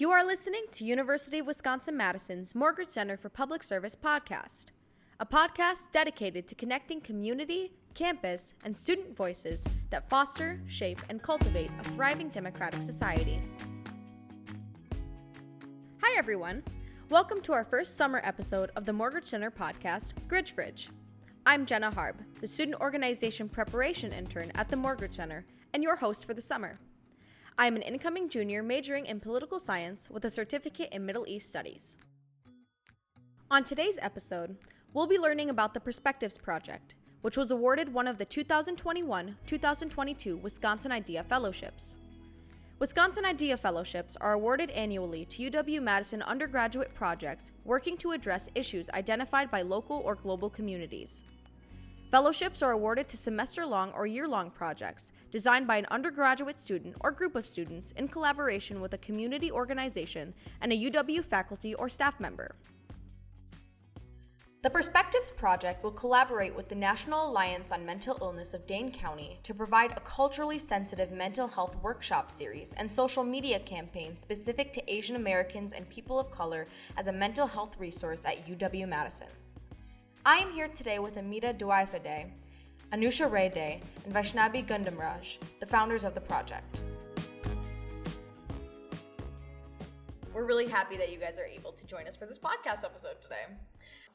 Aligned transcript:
You 0.00 0.10
are 0.12 0.24
listening 0.24 0.64
to 0.72 0.84
University 0.86 1.40
of 1.40 1.46
Wisconsin 1.46 1.94
Madison's 1.94 2.54
Morgridge 2.54 2.92
Center 2.92 3.18
for 3.18 3.28
Public 3.28 3.62
Service 3.62 3.94
podcast, 3.94 4.68
a 5.20 5.26
podcast 5.26 5.92
dedicated 5.92 6.48
to 6.48 6.54
connecting 6.54 7.02
community, 7.02 7.72
campus, 7.92 8.54
and 8.64 8.74
student 8.74 9.14
voices 9.14 9.62
that 9.90 10.08
foster, 10.08 10.58
shape, 10.66 11.02
and 11.10 11.22
cultivate 11.22 11.70
a 11.78 11.84
thriving 11.90 12.30
democratic 12.30 12.80
society. 12.80 13.42
Hi, 16.02 16.16
everyone. 16.16 16.62
Welcome 17.10 17.42
to 17.42 17.52
our 17.52 17.66
first 17.66 17.98
summer 17.98 18.22
episode 18.24 18.70
of 18.76 18.86
the 18.86 18.92
Morgridge 18.92 19.26
Center 19.26 19.50
podcast, 19.50 20.14
Gridge 20.28 20.52
Fridge. 20.52 20.88
I'm 21.44 21.66
Jenna 21.66 21.90
Harb, 21.90 22.16
the 22.40 22.46
student 22.46 22.80
organization 22.80 23.50
preparation 23.50 24.14
intern 24.14 24.50
at 24.54 24.70
the 24.70 24.76
Morgridge 24.76 25.16
Center, 25.16 25.44
and 25.74 25.82
your 25.82 25.96
host 25.96 26.24
for 26.24 26.32
the 26.32 26.40
summer. 26.40 26.72
I 27.58 27.66
am 27.66 27.76
an 27.76 27.82
incoming 27.82 28.28
junior 28.28 28.62
majoring 28.62 29.06
in 29.06 29.20
political 29.20 29.58
science 29.58 30.08
with 30.10 30.24
a 30.24 30.30
certificate 30.30 30.92
in 30.92 31.04
Middle 31.04 31.26
East 31.26 31.50
Studies. 31.50 31.98
On 33.50 33.64
today's 33.64 33.98
episode, 34.00 34.56
we'll 34.94 35.06
be 35.06 35.18
learning 35.18 35.50
about 35.50 35.74
the 35.74 35.80
Perspectives 35.80 36.38
Project, 36.38 36.94
which 37.22 37.36
was 37.36 37.50
awarded 37.50 37.92
one 37.92 38.06
of 38.06 38.18
the 38.18 38.24
2021 38.24 39.36
2022 39.44 40.36
Wisconsin 40.38 40.92
IDEA 40.92 41.24
Fellowships. 41.24 41.96
Wisconsin 42.78 43.26
IDEA 43.26 43.58
Fellowships 43.58 44.16
are 44.22 44.32
awarded 44.32 44.70
annually 44.70 45.26
to 45.26 45.50
UW 45.50 45.82
Madison 45.82 46.22
undergraduate 46.22 46.94
projects 46.94 47.52
working 47.64 47.98
to 47.98 48.12
address 48.12 48.48
issues 48.54 48.88
identified 48.90 49.50
by 49.50 49.60
local 49.60 49.98
or 49.98 50.14
global 50.14 50.48
communities. 50.48 51.22
Fellowships 52.10 52.60
are 52.60 52.72
awarded 52.72 53.06
to 53.06 53.16
semester 53.16 53.64
long 53.64 53.92
or 53.92 54.04
year 54.04 54.26
long 54.26 54.50
projects 54.50 55.12
designed 55.30 55.68
by 55.68 55.76
an 55.76 55.86
undergraduate 55.92 56.58
student 56.58 56.96
or 57.02 57.12
group 57.12 57.36
of 57.36 57.46
students 57.46 57.92
in 57.92 58.08
collaboration 58.08 58.80
with 58.80 58.94
a 58.94 58.98
community 58.98 59.52
organization 59.52 60.34
and 60.60 60.72
a 60.72 60.76
UW 60.90 61.24
faculty 61.24 61.72
or 61.76 61.88
staff 61.88 62.18
member. 62.18 62.56
The 64.62 64.70
Perspectives 64.70 65.30
Project 65.30 65.84
will 65.84 65.92
collaborate 65.92 66.54
with 66.54 66.68
the 66.68 66.74
National 66.74 67.30
Alliance 67.30 67.70
on 67.70 67.86
Mental 67.86 68.18
Illness 68.20 68.54
of 68.54 68.66
Dane 68.66 68.90
County 68.90 69.38
to 69.44 69.54
provide 69.54 69.92
a 69.92 70.00
culturally 70.00 70.58
sensitive 70.58 71.12
mental 71.12 71.46
health 71.46 71.76
workshop 71.80 72.28
series 72.28 72.74
and 72.76 72.90
social 72.90 73.22
media 73.22 73.60
campaign 73.60 74.18
specific 74.18 74.72
to 74.72 74.92
Asian 74.92 75.14
Americans 75.14 75.72
and 75.72 75.88
people 75.88 76.18
of 76.18 76.32
color 76.32 76.66
as 76.96 77.06
a 77.06 77.12
mental 77.12 77.46
health 77.46 77.78
resource 77.78 78.20
at 78.24 78.46
UW 78.48 78.88
Madison. 78.88 79.28
I 80.26 80.36
am 80.36 80.52
here 80.52 80.68
today 80.68 80.98
with 80.98 81.16
Amita 81.16 81.54
Duaifade, 81.54 82.30
Anusha 82.92 83.30
Rayday, 83.30 83.80
and 84.04 84.14
Vaishnavi 84.14 84.66
Gundamraj, 84.66 85.38
the 85.60 85.66
founders 85.66 86.04
of 86.04 86.14
the 86.14 86.20
project. 86.20 86.80
We're 90.34 90.44
really 90.44 90.68
happy 90.68 90.98
that 90.98 91.10
you 91.10 91.18
guys 91.18 91.38
are 91.38 91.46
able 91.46 91.72
to 91.72 91.86
join 91.86 92.06
us 92.06 92.16
for 92.16 92.26
this 92.26 92.38
podcast 92.38 92.84
episode 92.84 93.22
today. 93.22 93.46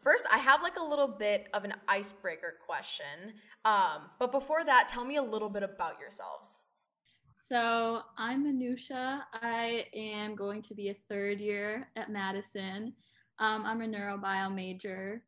First, 0.03 0.25
I 0.31 0.37
have 0.37 0.61
like 0.61 0.75
a 0.77 0.83
little 0.83 1.07
bit 1.07 1.47
of 1.55 1.63
an 1.63 1.73
icebreaker 1.87 2.53
question. 2.63 3.33
Um, 3.65 4.03
but 4.19 4.31
before 4.31 4.63
that, 4.63 4.87
tell 4.87 5.05
me 5.05 5.15
a 5.15 5.23
little 5.23 5.49
bit 5.49 5.63
about 5.63 5.99
yourselves. 5.99 6.61
So, 7.39 8.01
I'm 8.15 8.45
Anusha. 8.45 9.21
I 9.33 9.87
am 9.95 10.35
going 10.35 10.61
to 10.61 10.75
be 10.75 10.89
a 10.89 10.97
third 11.09 11.39
year 11.39 11.87
at 11.95 12.11
Madison. 12.11 12.93
Um, 13.39 13.65
I'm 13.65 13.81
a 13.81 13.87
neurobio 13.87 14.53
major. 14.53 15.23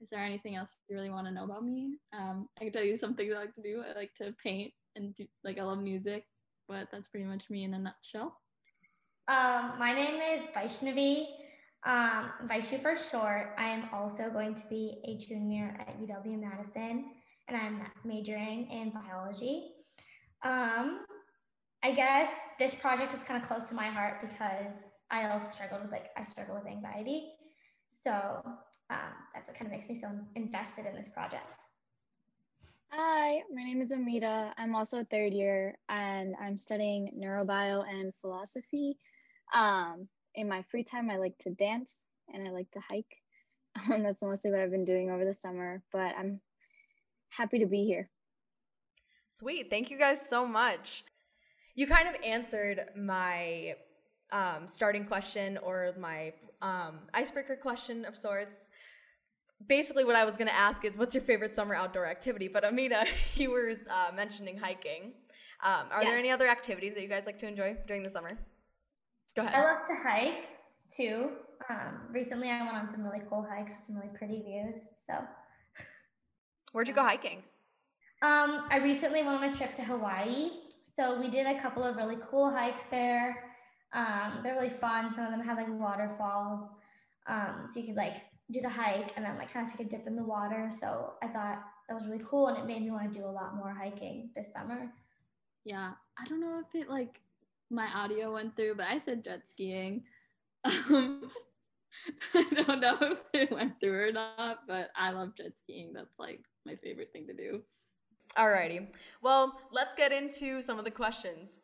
Is 0.00 0.10
there 0.10 0.20
anything 0.20 0.56
else 0.56 0.74
you 0.88 0.96
really 0.96 1.10
want 1.10 1.26
to 1.26 1.32
know 1.32 1.44
about 1.44 1.64
me? 1.64 1.96
Um, 2.12 2.48
I 2.60 2.64
can 2.64 2.72
tell 2.72 2.84
you 2.84 2.98
some 2.98 3.14
things 3.14 3.32
I 3.34 3.40
like 3.40 3.54
to 3.54 3.62
do. 3.62 3.82
I 3.82 3.98
like 3.98 4.14
to 4.16 4.34
paint 4.42 4.72
and 4.94 5.14
do, 5.14 5.26
like 5.42 5.58
I 5.58 5.62
love 5.62 5.78
music, 5.78 6.24
but 6.68 6.88
that's 6.92 7.08
pretty 7.08 7.26
much 7.26 7.48
me 7.48 7.64
in 7.64 7.74
a 7.74 7.78
nutshell. 7.78 8.38
Um, 9.28 9.72
my 9.78 9.92
name 9.92 10.20
is 10.20 10.48
Vaishnavi. 10.54 11.26
Um, 11.84 12.30
Vaishu 12.46 12.80
for 12.82 12.96
short. 12.96 13.54
I 13.58 13.68
am 13.68 13.88
also 13.92 14.30
going 14.30 14.54
to 14.54 14.68
be 14.68 14.98
a 15.04 15.16
junior 15.18 15.76
at 15.80 15.98
UW 16.00 16.40
Madison, 16.40 17.06
and 17.48 17.56
I'm 17.56 17.82
majoring 18.04 18.70
in 18.70 18.90
biology. 18.90 19.72
Um, 20.42 21.04
I 21.82 21.92
guess 21.94 22.30
this 22.58 22.74
project 22.74 23.14
is 23.14 23.22
kind 23.22 23.40
of 23.40 23.48
close 23.48 23.68
to 23.68 23.74
my 23.74 23.88
heart 23.88 24.20
because 24.20 24.74
I 25.10 25.28
also 25.30 25.48
struggled 25.48 25.82
with 25.82 25.92
like 25.92 26.06
I 26.16 26.24
struggle 26.24 26.56
with 26.56 26.66
anxiety, 26.66 27.32
so 27.88 28.42
um, 28.90 28.98
that's 29.34 29.48
what 29.48 29.56
kind 29.56 29.66
of 29.66 29.72
makes 29.72 29.88
me 29.88 29.94
so 29.94 30.08
invested 30.34 30.86
in 30.86 30.94
this 30.94 31.08
project. 31.08 31.66
Hi, 32.90 33.42
my 33.52 33.62
name 33.62 33.80
is 33.80 33.90
Amita. 33.90 34.52
I'm 34.56 34.74
also 34.74 35.00
a 35.00 35.04
third 35.04 35.32
year, 35.32 35.76
and 35.88 36.34
I'm 36.40 36.56
studying 36.56 37.10
neurobio 37.18 37.84
and 37.88 38.12
philosophy. 38.20 38.96
Um, 39.52 40.08
in 40.34 40.48
my 40.48 40.62
free 40.70 40.84
time, 40.84 41.10
I 41.10 41.16
like 41.16 41.36
to 41.38 41.50
dance 41.50 42.04
and 42.32 42.46
I 42.46 42.50
like 42.50 42.70
to 42.72 42.80
hike. 42.80 43.04
Um, 43.92 44.04
that's 44.04 44.22
mostly 44.22 44.50
what 44.50 44.60
I've 44.60 44.70
been 44.70 44.86
doing 44.86 45.10
over 45.10 45.26
the 45.26 45.34
summer, 45.34 45.82
but 45.92 46.14
I'm 46.18 46.40
happy 47.28 47.58
to 47.58 47.66
be 47.66 47.84
here. 47.84 48.08
Sweet. 49.26 49.68
Thank 49.68 49.90
you 49.90 49.98
guys 49.98 50.26
so 50.26 50.46
much. 50.46 51.04
You 51.74 51.86
kind 51.86 52.08
of 52.08 52.14
answered 52.24 52.86
my 52.96 53.74
um, 54.32 54.66
starting 54.66 55.04
question 55.04 55.58
or 55.58 55.92
my 55.98 56.32
um, 56.62 57.00
icebreaker 57.12 57.56
question 57.56 58.06
of 58.06 58.16
sorts. 58.16 58.70
Basically, 59.66 60.04
what 60.04 60.16
I 60.16 60.24
was 60.24 60.36
going 60.36 60.48
to 60.48 60.54
ask 60.54 60.84
is, 60.84 60.98
what's 60.98 61.14
your 61.14 61.22
favorite 61.22 61.50
summer 61.50 61.74
outdoor 61.74 62.06
activity? 62.06 62.48
But 62.48 62.64
Amita, 62.64 63.06
you 63.34 63.50
were 63.50 63.74
uh, 63.90 64.14
mentioning 64.14 64.58
hiking. 64.58 65.12
Um, 65.64 65.86
are 65.90 66.02
yes. 66.02 66.10
there 66.10 66.18
any 66.18 66.30
other 66.30 66.46
activities 66.46 66.94
that 66.94 67.02
you 67.02 67.08
guys 67.08 67.24
like 67.24 67.38
to 67.38 67.48
enjoy 67.48 67.76
during 67.86 68.02
the 68.02 68.10
summer? 68.10 68.38
Go 69.34 69.42
ahead. 69.42 69.54
I 69.54 69.62
love 69.62 69.86
to 69.86 69.94
hike 69.94 70.44
too. 70.94 71.30
Um, 71.70 72.00
recently, 72.12 72.50
I 72.50 72.62
went 72.62 72.76
on 72.76 72.90
some 72.90 73.02
really 73.02 73.22
cool 73.28 73.46
hikes 73.48 73.74
with 73.76 73.84
some 73.86 73.96
really 73.96 74.10
pretty 74.16 74.42
views. 74.42 74.76
So, 75.06 75.14
where'd 76.72 76.88
you 76.88 76.94
go 76.94 77.02
hiking? 77.02 77.42
Um, 78.22 78.64
I 78.70 78.78
recently 78.82 79.22
went 79.22 79.42
on 79.42 79.44
a 79.44 79.52
trip 79.52 79.74
to 79.74 79.82
Hawaii. 79.82 80.50
So 80.94 81.20
we 81.20 81.28
did 81.28 81.46
a 81.46 81.60
couple 81.60 81.82
of 81.82 81.96
really 81.96 82.16
cool 82.30 82.50
hikes 82.50 82.84
there. 82.90 83.44
Um, 83.92 84.40
they're 84.42 84.54
really 84.54 84.70
fun. 84.70 85.12
Some 85.14 85.24
of 85.24 85.30
them 85.30 85.40
had 85.40 85.56
like 85.56 85.68
waterfalls. 85.68 86.68
Um, 87.26 87.66
so 87.70 87.80
you 87.80 87.86
could 87.86 87.96
like 87.96 88.14
do 88.52 88.60
the 88.60 88.68
hike 88.68 89.12
and 89.16 89.24
then 89.24 89.36
like 89.38 89.52
kind 89.52 89.68
of 89.68 89.76
take 89.76 89.86
a 89.86 89.90
dip 89.90 90.06
in 90.06 90.16
the 90.16 90.24
water. 90.24 90.70
So 90.78 91.14
I 91.22 91.26
thought 91.28 91.62
that 91.88 91.94
was 91.94 92.06
really 92.06 92.22
cool 92.24 92.48
and 92.48 92.58
it 92.58 92.66
made 92.66 92.82
me 92.82 92.90
want 92.90 93.12
to 93.12 93.18
do 93.18 93.24
a 93.24 93.28
lot 93.30 93.56
more 93.56 93.74
hiking 93.74 94.30
this 94.36 94.52
summer. 94.52 94.92
Yeah. 95.64 95.92
I 96.18 96.24
don't 96.24 96.40
know 96.40 96.60
if 96.60 96.80
it 96.80 96.88
like 96.88 97.20
my 97.70 97.88
audio 97.94 98.32
went 98.32 98.56
through, 98.56 98.76
but 98.76 98.86
I 98.86 98.98
said 98.98 99.24
jet 99.24 99.48
skiing. 99.48 100.04
Um, 100.90 101.30
I 102.34 102.42
don't 102.42 102.80
know 102.80 102.98
if 103.00 103.24
it 103.32 103.50
went 103.50 103.80
through 103.80 104.08
or 104.08 104.12
not, 104.12 104.66
but 104.68 104.90
I 104.94 105.10
love 105.10 105.34
jet 105.34 105.52
skiing. 105.62 105.92
That's 105.94 106.18
like 106.18 106.40
my 106.64 106.76
favorite 106.76 107.10
thing 107.12 107.26
to 107.26 107.32
do. 107.32 107.62
Alrighty. 108.36 108.88
Well, 109.22 109.58
let's 109.72 109.94
get 109.94 110.12
into 110.12 110.60
some 110.60 110.78
of 110.78 110.84
the 110.84 110.90
questions. 110.90 111.60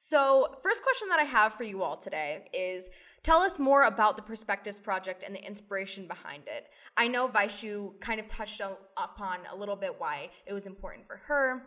So, 0.00 0.46
first 0.62 0.84
question 0.84 1.08
that 1.08 1.18
I 1.18 1.24
have 1.24 1.54
for 1.54 1.64
you 1.64 1.82
all 1.82 1.96
today 1.96 2.44
is 2.54 2.88
tell 3.24 3.40
us 3.40 3.58
more 3.58 3.82
about 3.82 4.16
the 4.16 4.22
Perspectives 4.22 4.78
Project 4.78 5.24
and 5.26 5.34
the 5.34 5.44
inspiration 5.44 6.06
behind 6.06 6.44
it. 6.46 6.68
I 6.96 7.08
know 7.08 7.26
Vaishu 7.26 7.98
kind 8.00 8.20
of 8.20 8.28
touched 8.28 8.60
upon 8.96 9.40
a 9.52 9.56
little 9.56 9.74
bit 9.74 9.96
why 9.98 10.30
it 10.46 10.52
was 10.52 10.66
important 10.66 11.08
for 11.08 11.16
her, 11.16 11.64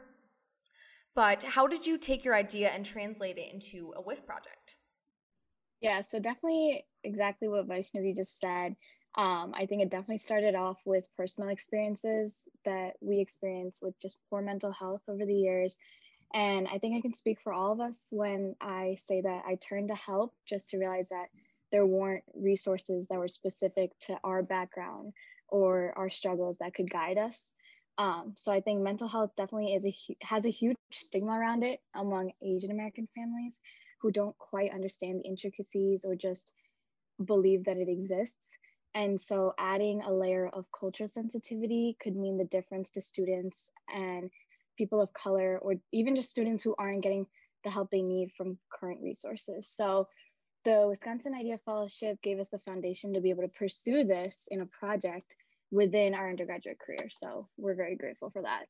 but 1.14 1.44
how 1.44 1.68
did 1.68 1.86
you 1.86 1.98
take 1.98 2.24
your 2.24 2.34
idea 2.34 2.70
and 2.70 2.86
translate 2.86 3.38
it 3.38 3.52
into 3.54 3.94
a 3.98 4.02
WIF 4.02 4.26
project? 4.26 4.78
Yeah, 5.82 6.00
so 6.00 6.18
definitely 6.18 6.86
exactly 7.04 7.50
what 7.50 7.68
Vaishnavi 7.68 8.16
just 8.16 8.40
said. 8.40 8.78
Um, 9.18 9.54
I 9.54 9.66
think 9.66 9.82
it 9.82 9.90
definitely 9.90 10.20
started 10.20 10.56
off 10.56 10.78
with 10.86 11.06
personal 11.18 11.50
experiences 11.50 12.34
that 12.64 12.94
we 13.02 13.20
experienced 13.20 13.82
with 13.82 14.00
just 14.02 14.20
poor 14.30 14.42
mental 14.42 14.72
health 14.72 15.02
over 15.10 15.26
the 15.26 15.36
years. 15.36 15.76
And 16.34 16.68
I 16.68 16.78
think 16.78 16.98
I 16.98 17.02
can 17.02 17.14
speak 17.14 17.40
for 17.42 17.52
all 17.52 17.74
of 17.74 17.82
us 17.82 18.08
when 18.12 18.56
I 18.62 18.98
say 19.00 19.22
that 19.22 19.44
I 19.46 19.56
turned 19.56 19.90
to 19.90 19.96
help 19.96 20.34
just 20.48 20.70
to 20.70 20.78
realize 20.78 21.10
that 21.10 21.28
there 21.72 21.86
weren't 21.86 22.24
resources 22.34 23.08
that 23.08 23.20
were 23.20 23.28
specific 23.28 23.92
to 24.08 24.18
our 24.24 24.42
background 24.44 25.14
or 25.50 25.94
our 25.98 26.10
struggles 26.10 26.58
that 26.60 26.74
could 26.74 26.90
guide 26.90 27.18
us. 27.18 27.54
Um, 27.98 28.34
so 28.36 28.52
I 28.52 28.62
think 28.62 28.82
mental 28.82 29.08
health 29.08 29.32
definitely 29.36 29.74
is 29.74 29.86
a 29.86 29.96
has 30.22 30.46
a 30.46 30.52
huge 30.52 30.78
stigma 30.92 31.34
around 31.34 31.64
it 31.64 31.82
among 31.94 32.32
Asian 32.42 32.72
American 32.72 33.08
families 33.16 33.60
who 34.02 34.12
don't 34.12 34.38
quite 34.38 34.74
understand 34.74 35.20
the 35.20 35.28
intricacies 35.28 36.04
or 36.06 36.16
just 36.16 36.54
believe 37.24 37.66
that 37.66 37.78
it 37.78 37.90
exists. 37.90 38.58
And 38.94 39.20
so 39.20 39.54
adding 39.58 40.02
a 40.02 40.12
layer 40.12 40.48
of 40.48 40.66
cultural 40.78 41.08
sensitivity 41.08 41.96
could 42.02 42.16
mean 42.16 42.38
the 42.38 42.46
difference 42.46 42.92
to 42.92 43.02
students 43.02 43.70
and 43.94 44.30
people 44.78 45.02
of 45.02 45.14
color, 45.14 45.60
or 45.62 45.76
even 45.92 46.16
just 46.16 46.32
students 46.32 46.64
who 46.64 46.76
aren't 46.78 47.04
getting 47.04 47.26
the 47.64 47.70
help 47.70 47.92
they 47.92 48.02
need 48.02 48.32
from 48.36 48.58
current 48.72 49.00
resources. 49.02 49.72
So 49.74 50.08
the 50.66 50.86
Wisconsin 50.88 51.34
IDEA 51.34 51.60
Fellowship 51.66 52.22
gave 52.22 52.40
us 52.40 52.50
the 52.50 52.60
foundation 52.60 53.14
to 53.14 53.22
be 53.22 53.30
able 53.30 53.44
to 53.44 53.50
pursue 53.50 54.04
this 54.04 54.48
in 54.52 54.62
a 54.62 54.66
project 54.66 55.36
within 55.72 56.14
our 56.14 56.30
undergraduate 56.30 56.80
career. 56.80 57.10
So 57.10 57.48
we're 57.58 57.76
very 57.76 57.96
grateful 57.96 58.30
for 58.30 58.42
that. 58.42 58.66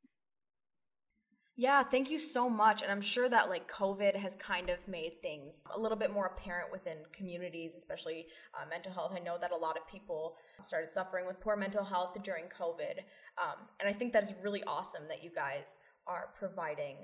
Yeah, 1.57 1.83
thank 1.83 2.09
you 2.09 2.17
so 2.17 2.49
much. 2.49 2.81
And 2.81 2.89
I'm 2.89 3.01
sure 3.01 3.27
that 3.27 3.49
like 3.49 3.69
COVID 3.69 4.15
has 4.15 4.37
kind 4.37 4.69
of 4.69 4.77
made 4.87 5.21
things 5.21 5.65
a 5.75 5.79
little 5.79 5.97
bit 5.97 6.11
more 6.11 6.27
apparent 6.27 6.71
within 6.71 6.97
communities, 7.11 7.75
especially 7.75 8.27
uh, 8.55 8.65
mental 8.69 8.93
health. 8.93 9.11
I 9.13 9.19
know 9.19 9.37
that 9.39 9.51
a 9.51 9.57
lot 9.57 9.75
of 9.77 9.85
people 9.85 10.37
started 10.63 10.93
suffering 10.93 11.27
with 11.27 11.41
poor 11.41 11.57
mental 11.57 11.83
health 11.83 12.17
during 12.23 12.45
COVID. 12.45 12.99
Um, 13.37 13.67
and 13.81 13.89
I 13.89 13.93
think 13.93 14.13
that 14.13 14.23
is 14.23 14.33
really 14.41 14.63
awesome 14.63 15.03
that 15.09 15.23
you 15.23 15.29
guys 15.29 15.79
are 16.11 16.29
providing 16.37 16.97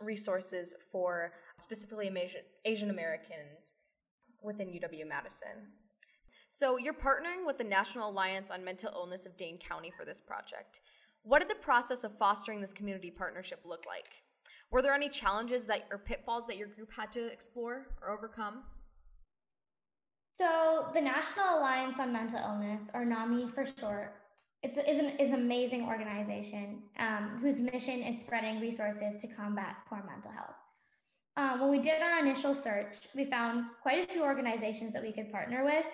resources 0.00 0.74
for 0.90 1.32
specifically 1.60 2.10
Asian 2.64 2.90
Americans 2.90 3.74
within 4.42 4.68
UW 4.68 5.06
Madison. 5.06 5.56
So 6.48 6.78
you're 6.78 6.94
partnering 6.94 7.46
with 7.46 7.58
the 7.58 7.64
National 7.64 8.10
Alliance 8.10 8.50
on 8.50 8.64
Mental 8.64 8.90
Illness 8.94 9.26
of 9.26 9.36
Dane 9.36 9.58
County 9.58 9.92
for 9.96 10.06
this 10.06 10.20
project. 10.20 10.80
What 11.24 11.40
did 11.40 11.50
the 11.50 11.56
process 11.56 12.04
of 12.04 12.16
fostering 12.16 12.60
this 12.60 12.72
community 12.72 13.10
partnership 13.10 13.60
look 13.66 13.84
like? 13.86 14.06
Were 14.70 14.80
there 14.80 14.94
any 14.94 15.10
challenges 15.10 15.66
that 15.66 15.86
or 15.90 15.98
pitfalls 15.98 16.46
that 16.46 16.56
your 16.56 16.68
group 16.68 16.90
had 16.90 17.12
to 17.12 17.26
explore 17.26 17.88
or 18.00 18.10
overcome? 18.10 18.62
So, 20.32 20.86
the 20.94 21.00
National 21.00 21.58
Alliance 21.58 21.98
on 21.98 22.12
Mental 22.12 22.38
Illness, 22.38 22.84
or 22.94 23.04
NAMI 23.04 23.48
for 23.48 23.66
short, 23.66 24.14
it's 24.62 24.76
is 24.76 24.98
an, 24.98 25.10
is 25.18 25.28
an 25.28 25.34
amazing 25.34 25.84
organization 25.84 26.82
um, 26.98 27.38
whose 27.40 27.60
mission 27.60 28.02
is 28.02 28.20
spreading 28.20 28.60
resources 28.60 29.18
to 29.18 29.26
combat 29.28 29.76
poor 29.88 30.02
mental 30.08 30.32
health. 30.32 30.56
Um, 31.36 31.60
when 31.60 31.70
we 31.70 31.78
did 31.78 32.02
our 32.02 32.18
initial 32.18 32.54
search, 32.54 32.96
we 33.14 33.24
found 33.24 33.66
quite 33.80 34.08
a 34.08 34.12
few 34.12 34.24
organizations 34.24 34.92
that 34.92 35.02
we 35.02 35.12
could 35.12 35.30
partner 35.30 35.64
with, 35.64 35.84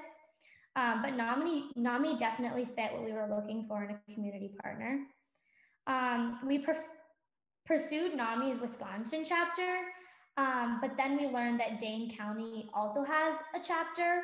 um, 0.76 1.02
but 1.02 1.14
NAMI, 1.14 1.66
NAMI 1.76 2.16
definitely 2.16 2.64
fit 2.64 2.93
what 2.93 3.05
we 3.05 3.12
were 3.12 3.28
looking 3.28 3.66
for 3.69 3.84
in 3.84 3.90
a 3.90 4.14
community 4.14 4.52
partner. 4.62 5.00
Um, 5.87 6.38
we 6.46 6.64
pursued 7.67 8.14
NAMI's 8.14 8.58
Wisconsin 8.58 9.25
chapter, 9.26 9.81
um, 10.38 10.78
but 10.81 10.96
then 10.96 11.19
we 11.19 11.26
learned 11.26 11.60
that 11.60 11.78
Dane 11.78 12.10
County 12.10 12.70
also 12.72 13.05
has 13.05 13.37
a 13.55 13.60
chapter 13.62 14.22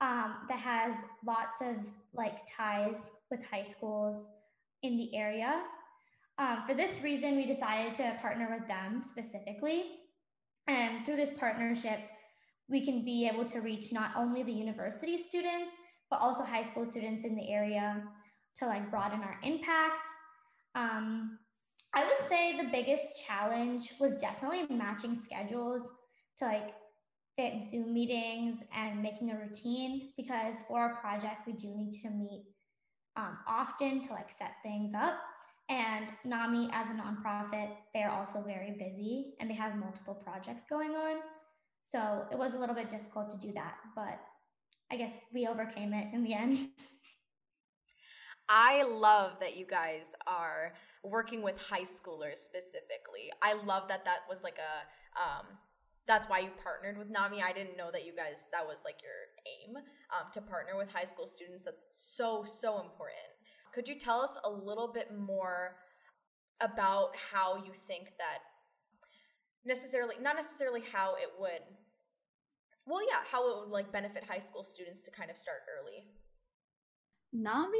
um, 0.00 0.36
that 0.48 0.58
has 0.58 0.96
lots 1.24 1.60
of 1.60 1.76
like 2.14 2.38
ties 2.46 3.10
with 3.30 3.40
high 3.44 3.64
schools 3.64 4.26
in 4.82 4.96
the 4.96 5.14
area. 5.14 5.62
Um, 6.38 6.62
for 6.66 6.74
this 6.74 6.96
reason, 7.02 7.36
we 7.36 7.46
decided 7.46 7.94
to 7.96 8.16
partner 8.22 8.48
with 8.50 8.66
them 8.66 9.02
specifically. 9.02 9.84
And 10.66 11.04
through 11.04 11.16
this 11.16 11.32
partnership, 11.32 12.00
we 12.68 12.84
can 12.84 13.04
be 13.04 13.28
able 13.28 13.44
to 13.46 13.58
reach 13.60 13.92
not 13.92 14.12
only 14.16 14.42
the 14.42 14.52
university 14.52 15.18
students, 15.18 15.74
but 16.10 16.20
also 16.20 16.44
high 16.44 16.62
school 16.62 16.86
students 16.86 17.24
in 17.24 17.36
the 17.36 17.48
area 17.50 18.02
to 18.56 18.66
like 18.66 18.90
broaden 18.90 19.20
our 19.20 19.38
impact. 19.42 20.10
Um, 20.74 21.38
I 21.94 22.04
would 22.04 22.26
say 22.28 22.56
the 22.56 22.70
biggest 22.70 23.24
challenge 23.26 23.92
was 24.00 24.18
definitely 24.18 24.66
matching 24.74 25.16
schedules 25.16 25.88
to 26.38 26.44
like 26.44 26.70
fit 27.40 27.70
Zoom 27.70 27.94
meetings 27.94 28.60
and 28.76 29.00
making 29.00 29.30
a 29.30 29.36
routine 29.36 30.10
because 30.16 30.56
for 30.68 30.78
our 30.78 30.96
project, 30.96 31.46
we 31.46 31.54
do 31.54 31.68
need 31.68 31.92
to 31.92 32.10
meet 32.10 32.44
um, 33.16 33.38
often 33.48 34.02
to 34.02 34.12
like 34.12 34.30
set 34.30 34.52
things 34.62 34.92
up. 34.94 35.14
And 35.70 36.12
NAMI, 36.24 36.68
as 36.72 36.90
a 36.90 36.92
nonprofit, 36.92 37.70
they're 37.94 38.10
also 38.10 38.42
very 38.42 38.72
busy 38.72 39.34
and 39.40 39.48
they 39.48 39.54
have 39.54 39.76
multiple 39.76 40.14
projects 40.14 40.64
going 40.68 40.90
on. 40.90 41.20
So 41.82 42.26
it 42.30 42.36
was 42.36 42.54
a 42.54 42.58
little 42.58 42.74
bit 42.74 42.90
difficult 42.90 43.30
to 43.30 43.38
do 43.38 43.52
that, 43.54 43.76
but 43.94 44.20
I 44.92 44.96
guess 44.96 45.12
we 45.32 45.46
overcame 45.46 45.94
it 45.94 46.12
in 46.12 46.22
the 46.22 46.34
end. 46.34 46.58
I 48.50 48.82
love 48.82 49.34
that 49.40 49.56
you 49.56 49.64
guys 49.64 50.12
are 50.26 50.74
working 51.04 51.40
with 51.40 51.56
high 51.56 51.84
schoolers 51.84 52.38
specifically. 52.38 53.30
I 53.42 53.54
love 53.54 53.84
that 53.88 54.04
that 54.04 54.18
was 54.28 54.42
like 54.42 54.58
a 54.58 55.20
um, 55.20 55.46
that's 56.06 56.28
why 56.28 56.40
you 56.40 56.50
partnered 56.62 56.98
with 56.98 57.08
NAMI. 57.10 57.42
I 57.42 57.52
didn't 57.52 57.76
know 57.76 57.90
that 57.92 58.04
you 58.04 58.12
guys 58.14 58.46
that 58.52 58.66
was 58.66 58.78
like 58.84 58.96
your 59.02 59.30
aim 59.46 59.76
um, 59.76 60.32
to 60.32 60.40
partner 60.40 60.76
with 60.76 60.90
high 60.90 61.04
school 61.04 61.26
students. 61.26 61.64
That's 61.64 61.86
so 61.90 62.44
so 62.44 62.80
important. 62.80 63.30
Could 63.74 63.86
you 63.86 63.98
tell 63.98 64.20
us 64.20 64.36
a 64.44 64.50
little 64.50 64.92
bit 64.92 65.16
more 65.16 65.76
about 66.60 67.10
how 67.32 67.56
you 67.56 67.72
think 67.86 68.08
that 68.18 68.40
necessarily 69.64 70.14
not 70.20 70.36
necessarily 70.36 70.82
how 70.92 71.14
it 71.14 71.28
would 71.38 71.60
well 72.86 73.00
yeah 73.06 73.20
how 73.30 73.48
it 73.50 73.60
would 73.60 73.72
like 73.72 73.92
benefit 73.92 74.24
high 74.24 74.38
school 74.38 74.64
students 74.64 75.02
to 75.02 75.10
kind 75.10 75.30
of 75.30 75.36
start 75.36 75.58
early 75.78 76.04
nami 77.32 77.78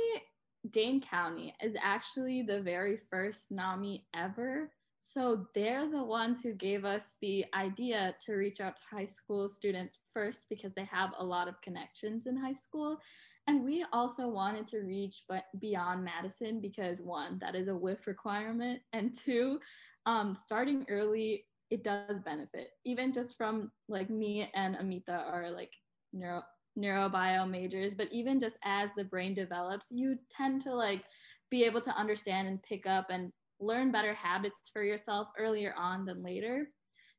dane 0.71 1.01
county 1.01 1.55
is 1.63 1.75
actually 1.83 2.43
the 2.43 2.61
very 2.61 2.99
first 3.11 3.51
nami 3.51 4.05
ever 4.15 4.71
so 5.01 5.47
they're 5.55 5.89
the 5.89 6.03
ones 6.03 6.43
who 6.43 6.53
gave 6.53 6.85
us 6.85 7.15
the 7.21 7.45
idea 7.55 8.15
to 8.27 8.35
reach 8.35 8.61
out 8.61 8.77
to 8.77 8.83
high 8.91 9.07
school 9.07 9.49
students 9.49 10.01
first 10.13 10.47
because 10.49 10.75
they 10.75 10.85
have 10.85 11.11
a 11.19 11.25
lot 11.25 11.49
of 11.49 11.61
connections 11.63 12.27
in 12.27 12.37
high 12.37 12.55
school. 12.55 13.01
And 13.47 13.65
we 13.65 13.85
also 13.93 14.29
wanted 14.29 14.67
to 14.69 14.81
reach 14.81 15.25
but 15.29 15.45
beyond 15.59 16.05
Madison 16.05 16.61
because 16.61 17.01
one, 17.01 17.39
that 17.41 17.55
is 17.55 17.69
a 17.69 17.73
WIF 17.73 18.07
requirement, 18.07 18.81
and 18.93 19.15
two, 19.15 19.59
um, 20.07 20.35
starting 20.35 20.85
early 20.89 21.47
it 21.71 21.85
does 21.85 22.21
benefit. 22.21 22.73
Even 22.85 23.13
just 23.13 23.37
from 23.37 23.71
like 23.89 24.11
me 24.11 24.51
and 24.55 24.77
Amita 24.77 25.25
are 25.27 25.51
like 25.51 25.73
neuro 26.13 26.43
neurobio 26.79 27.49
majors, 27.49 27.95
but 27.95 28.09
even 28.13 28.39
just 28.39 28.57
as 28.65 28.91
the 28.97 29.05
brain 29.05 29.35
develops, 29.35 29.89
you 29.91 30.17
tend 30.31 30.61
to 30.63 30.75
like 30.75 31.05
be 31.51 31.65
able 31.65 31.81
to 31.81 31.97
understand 31.97 32.49
and 32.49 32.63
pick 32.63 32.87
up 32.87 33.07
and 33.11 33.33
learn 33.61 33.93
better 33.93 34.15
habits 34.15 34.71
for 34.73 34.83
yourself 34.83 35.29
earlier 35.39 35.75
on 35.77 36.05
than 36.05 36.23
later. 36.23 36.69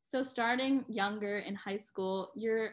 So, 0.04 0.24
starting 0.24 0.84
younger 0.88 1.40
in 1.40 1.56
high 1.56 1.78
school, 1.78 2.32
you're 2.36 2.72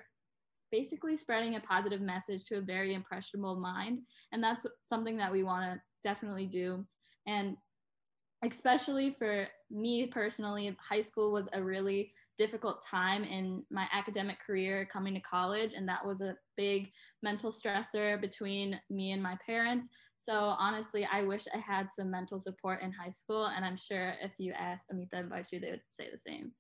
basically 0.71 1.17
spreading 1.17 1.57
a 1.57 1.61
positive 1.61 2.01
message 2.01 2.45
to 2.45 2.59
a 2.59 2.63
very 2.63 2.95
impressionable 2.95 3.57
mind. 3.57 4.01
And 4.33 4.43
that's 4.43 4.67
something 4.85 5.17
that 5.19 5.33
we 5.33 5.43
want 5.43 5.65
to 5.65 5.81
definitely 6.03 6.47
do. 6.47 6.85
And 7.27 7.57
especially 8.45 9.11
for 9.11 9.47
me 9.71 10.07
personally, 10.07 10.77
high 10.81 11.01
school 11.01 11.33
was 11.33 11.49
a 11.53 11.63
really 11.63 12.13
difficult 12.37 12.85
time 12.87 13.25
in 13.25 13.65
my 13.71 13.87
academic 13.93 14.39
career 14.39 14.87
coming 14.91 15.15
to 15.15 15.21
college. 15.21 15.75
And 15.75 15.89
that 15.89 16.05
was 16.07 16.21
a 16.21 16.37
big 16.57 16.91
mental 17.23 17.51
stressor 17.51 18.21
between 18.21 18.81
me 18.91 19.13
and 19.13 19.23
my 19.23 19.37
parents. 19.45 19.89
So 20.29 20.55
honestly, 20.59 21.09
I 21.11 21.23
wish 21.23 21.45
I 21.55 21.59
had 21.59 21.91
some 21.91 22.11
mental 22.11 22.39
support 22.39 22.83
in 22.83 22.93
high 22.93 23.13
school, 23.13 23.47
and 23.47 23.65
I'm 23.65 23.79
sure 23.79 24.13
if 24.21 24.33
you 24.37 24.53
ask 24.53 24.85
Amita 24.91 25.17
and 25.17 25.31
Vaishu, 25.31 25.59
they 25.59 25.71
would 25.71 25.81
say 25.89 26.11
the 26.13 26.19
same. 26.19 26.53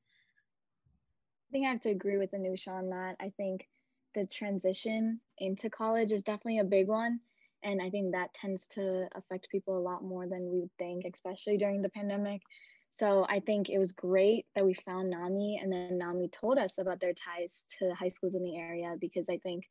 I 1.48 1.52
think 1.52 1.66
I 1.66 1.70
have 1.72 1.82
to 1.82 1.90
agree 1.90 2.16
with 2.16 2.30
Anusha 2.32 2.68
on 2.68 2.88
that. 2.88 3.16
I 3.20 3.30
think 3.36 3.68
the 4.14 4.24
transition 4.24 5.20
into 5.36 5.68
college 5.68 6.12
is 6.12 6.24
definitely 6.24 6.60
a 6.60 6.64
big 6.64 6.88
one. 6.88 7.20
And 7.62 7.82
I 7.82 7.90
think 7.90 8.12
that 8.12 8.32
tends 8.32 8.68
to 8.68 9.06
affect 9.14 9.50
people 9.50 9.76
a 9.76 9.86
lot 9.86 10.02
more 10.02 10.26
than 10.26 10.50
we 10.50 10.60
would 10.60 10.70
think, 10.78 11.04
especially 11.04 11.58
during 11.58 11.82
the 11.82 11.90
pandemic. 11.90 12.40
So 12.88 13.26
I 13.28 13.40
think 13.40 13.68
it 13.68 13.78
was 13.78 13.92
great 13.92 14.46
that 14.54 14.64
we 14.64 14.72
found 14.86 15.10
NAMI 15.10 15.60
and 15.62 15.70
then 15.70 15.98
NAMI 15.98 16.28
told 16.28 16.56
us 16.56 16.78
about 16.78 17.00
their 17.00 17.12
ties 17.12 17.64
to 17.78 17.92
high 17.92 18.08
schools 18.08 18.34
in 18.34 18.44
the 18.44 18.56
area 18.56 18.94
because 18.98 19.28
I 19.28 19.36
think 19.38 19.64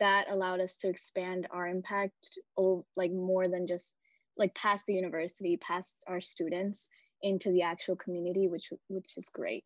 that 0.00 0.30
allowed 0.30 0.60
us 0.60 0.76
to 0.76 0.88
expand 0.88 1.46
our 1.50 1.66
impact 1.66 2.38
like 2.96 3.12
more 3.12 3.48
than 3.48 3.66
just 3.66 3.94
like 4.36 4.54
past 4.54 4.84
the 4.86 4.94
university 4.94 5.56
past 5.56 5.96
our 6.06 6.20
students 6.20 6.90
into 7.22 7.50
the 7.50 7.62
actual 7.62 7.96
community 7.96 8.48
which 8.48 8.70
which 8.88 9.16
is 9.16 9.28
great 9.30 9.64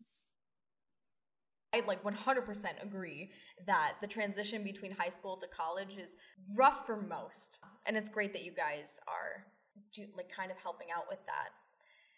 I 1.75 1.83
like 1.87 2.05
100% 2.05 2.83
agree 2.83 3.31
that 3.67 3.95
the 4.03 4.07
transition 4.07 4.63
between 4.63 4.93
high 4.93 5.09
school 5.09 5.39
to 5.39 5.47
college 5.47 5.97
is 5.97 6.17
rough 6.55 6.85
for 6.85 7.01
most. 7.01 7.61
And 7.87 7.97
it's 7.97 8.11
great 8.11 8.35
that 8.35 8.45
you 8.45 8.53
guys 8.53 9.01
are 9.09 9.47
like 10.15 10.31
kind 10.31 10.51
of 10.51 10.59
helping 10.59 10.89
out 10.95 11.05
with 11.09 11.21
that. 11.27 11.49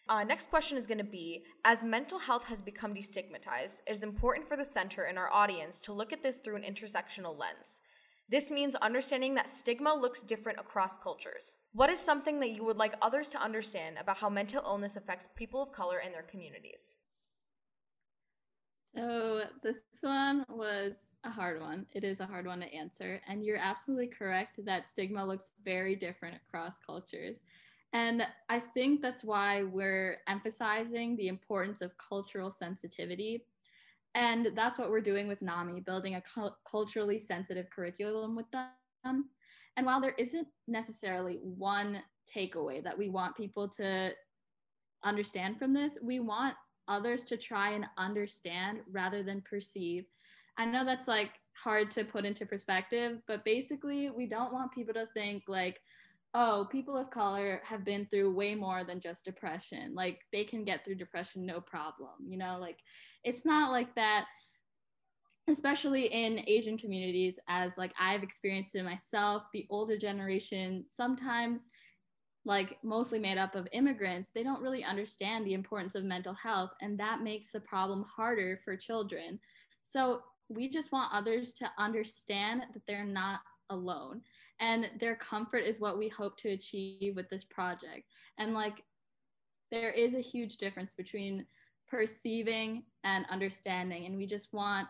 Uh, 0.08 0.24
next 0.24 0.50
question 0.50 0.76
is 0.76 0.86
going 0.86 0.98
to 0.98 1.04
be 1.04 1.44
As 1.64 1.82
mental 1.82 2.18
health 2.18 2.44
has 2.44 2.60
become 2.60 2.94
destigmatized, 2.94 3.82
it 3.86 3.92
is 3.92 4.02
important 4.02 4.46
for 4.46 4.56
the 4.56 4.64
center 4.64 5.04
and 5.04 5.18
our 5.18 5.32
audience 5.32 5.80
to 5.80 5.92
look 5.92 6.12
at 6.12 6.22
this 6.22 6.38
through 6.38 6.56
an 6.56 6.62
intersectional 6.62 7.38
lens. 7.38 7.80
This 8.28 8.50
means 8.50 8.74
understanding 8.76 9.34
that 9.34 9.48
stigma 9.48 9.94
looks 9.94 10.22
different 10.22 10.58
across 10.58 10.96
cultures. 10.98 11.56
What 11.72 11.90
is 11.90 12.00
something 12.00 12.40
that 12.40 12.52
you 12.52 12.64
would 12.64 12.78
like 12.78 12.94
others 13.02 13.28
to 13.30 13.42
understand 13.42 13.98
about 13.98 14.16
how 14.16 14.30
mental 14.30 14.62
illness 14.64 14.96
affects 14.96 15.28
people 15.36 15.62
of 15.62 15.72
color 15.72 15.98
and 15.98 16.14
their 16.14 16.22
communities? 16.22 16.96
So, 18.96 19.42
this 19.62 19.80
one 20.00 20.44
was 20.48 21.12
a 21.24 21.30
hard 21.30 21.60
one. 21.60 21.84
It 21.92 22.04
is 22.04 22.20
a 22.20 22.26
hard 22.26 22.46
one 22.46 22.60
to 22.60 22.72
answer. 22.72 23.20
And 23.28 23.44
you're 23.44 23.58
absolutely 23.58 24.06
correct 24.06 24.64
that 24.64 24.88
stigma 24.88 25.26
looks 25.26 25.50
very 25.64 25.96
different 25.96 26.36
across 26.36 26.78
cultures. 26.78 27.36
And 27.92 28.26
I 28.48 28.58
think 28.58 29.02
that's 29.02 29.24
why 29.24 29.64
we're 29.64 30.18
emphasizing 30.28 31.16
the 31.16 31.28
importance 31.28 31.82
of 31.82 31.98
cultural 31.98 32.50
sensitivity 32.50 33.44
and 34.14 34.50
that's 34.54 34.78
what 34.78 34.90
we're 34.90 35.00
doing 35.00 35.26
with 35.26 35.42
NAMI, 35.42 35.80
building 35.80 36.14
a 36.14 36.22
cu- 36.22 36.54
culturally 36.70 37.18
sensitive 37.18 37.66
curriculum 37.70 38.36
with 38.36 38.46
them. 38.52 39.28
And 39.76 39.84
while 39.84 40.00
there 40.00 40.14
isn't 40.18 40.46
necessarily 40.68 41.40
one 41.42 42.00
takeaway 42.34 42.82
that 42.84 42.96
we 42.96 43.08
want 43.08 43.36
people 43.36 43.68
to 43.70 44.12
understand 45.04 45.58
from 45.58 45.74
this, 45.74 45.98
we 46.02 46.20
want 46.20 46.54
others 46.86 47.24
to 47.24 47.36
try 47.36 47.70
and 47.70 47.86
understand 47.98 48.80
rather 48.90 49.22
than 49.22 49.42
perceive. 49.42 50.04
I 50.58 50.64
know 50.64 50.84
that's 50.84 51.08
like 51.08 51.32
hard 51.62 51.90
to 51.92 52.04
put 52.04 52.24
into 52.24 52.46
perspective, 52.46 53.18
but 53.26 53.44
basically, 53.44 54.10
we 54.10 54.26
don't 54.26 54.52
want 54.52 54.72
people 54.72 54.94
to 54.94 55.06
think 55.14 55.44
like, 55.48 55.80
oh, 56.34 56.66
people 56.70 56.96
of 56.96 57.10
color 57.10 57.60
have 57.64 57.84
been 57.84 58.06
through 58.06 58.34
way 58.34 58.54
more 58.54 58.82
than 58.82 59.00
just 59.00 59.24
depression. 59.24 59.94
Like, 59.94 60.20
they 60.32 60.44
can 60.44 60.64
get 60.64 60.84
through 60.84 60.96
depression 60.96 61.46
no 61.46 61.60
problem. 61.60 62.14
You 62.26 62.38
know, 62.38 62.58
like, 62.60 62.78
it's 63.22 63.44
not 63.44 63.70
like 63.70 63.94
that 63.94 64.26
especially 65.46 66.06
in 66.06 66.42
asian 66.46 66.78
communities 66.78 67.38
as 67.50 67.72
like 67.76 67.92
i've 68.00 68.22
experienced 68.22 68.74
it 68.74 68.82
myself 68.82 69.42
the 69.52 69.66
older 69.68 69.98
generation 69.98 70.82
sometimes 70.88 71.68
like 72.44 72.78
mostly 72.82 73.18
made 73.18 73.38
up 73.38 73.54
of 73.54 73.68
immigrants, 73.72 74.30
they 74.34 74.42
don't 74.42 74.62
really 74.62 74.84
understand 74.84 75.46
the 75.46 75.54
importance 75.54 75.94
of 75.94 76.04
mental 76.04 76.34
health, 76.34 76.70
and 76.80 76.98
that 76.98 77.22
makes 77.22 77.50
the 77.50 77.60
problem 77.60 78.04
harder 78.14 78.60
for 78.64 78.76
children. 78.76 79.38
So 79.84 80.20
we 80.48 80.68
just 80.68 80.92
want 80.92 81.12
others 81.12 81.54
to 81.54 81.70
understand 81.78 82.62
that 82.72 82.82
they're 82.86 83.04
not 83.06 83.40
alone, 83.70 84.20
and 84.64 84.90
their 84.98 85.16
comfort 85.16 85.58
is 85.58 85.78
what 85.78 85.98
we 85.98 86.08
hope 86.08 86.38
to 86.38 86.48
achieve 86.50 87.14
with 87.16 87.28
this 87.28 87.44
project. 87.44 88.04
And 88.38 88.54
like, 88.54 88.82
there 89.70 89.90
is 89.90 90.14
a 90.14 90.20
huge 90.20 90.56
difference 90.56 90.94
between 90.94 91.44
perceiving 91.86 92.84
and 93.04 93.26
understanding, 93.30 94.06
and 94.06 94.16
we 94.16 94.26
just 94.26 94.52
want 94.52 94.88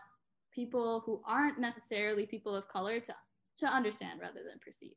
people 0.53 1.01
who 1.05 1.21
aren't 1.27 1.59
necessarily 1.59 2.25
people 2.25 2.55
of 2.55 2.67
color 2.69 2.99
to 3.01 3.13
to 3.57 3.65
understand 3.65 4.19
rather 4.19 4.41
than 4.47 4.59
perceive 4.59 4.95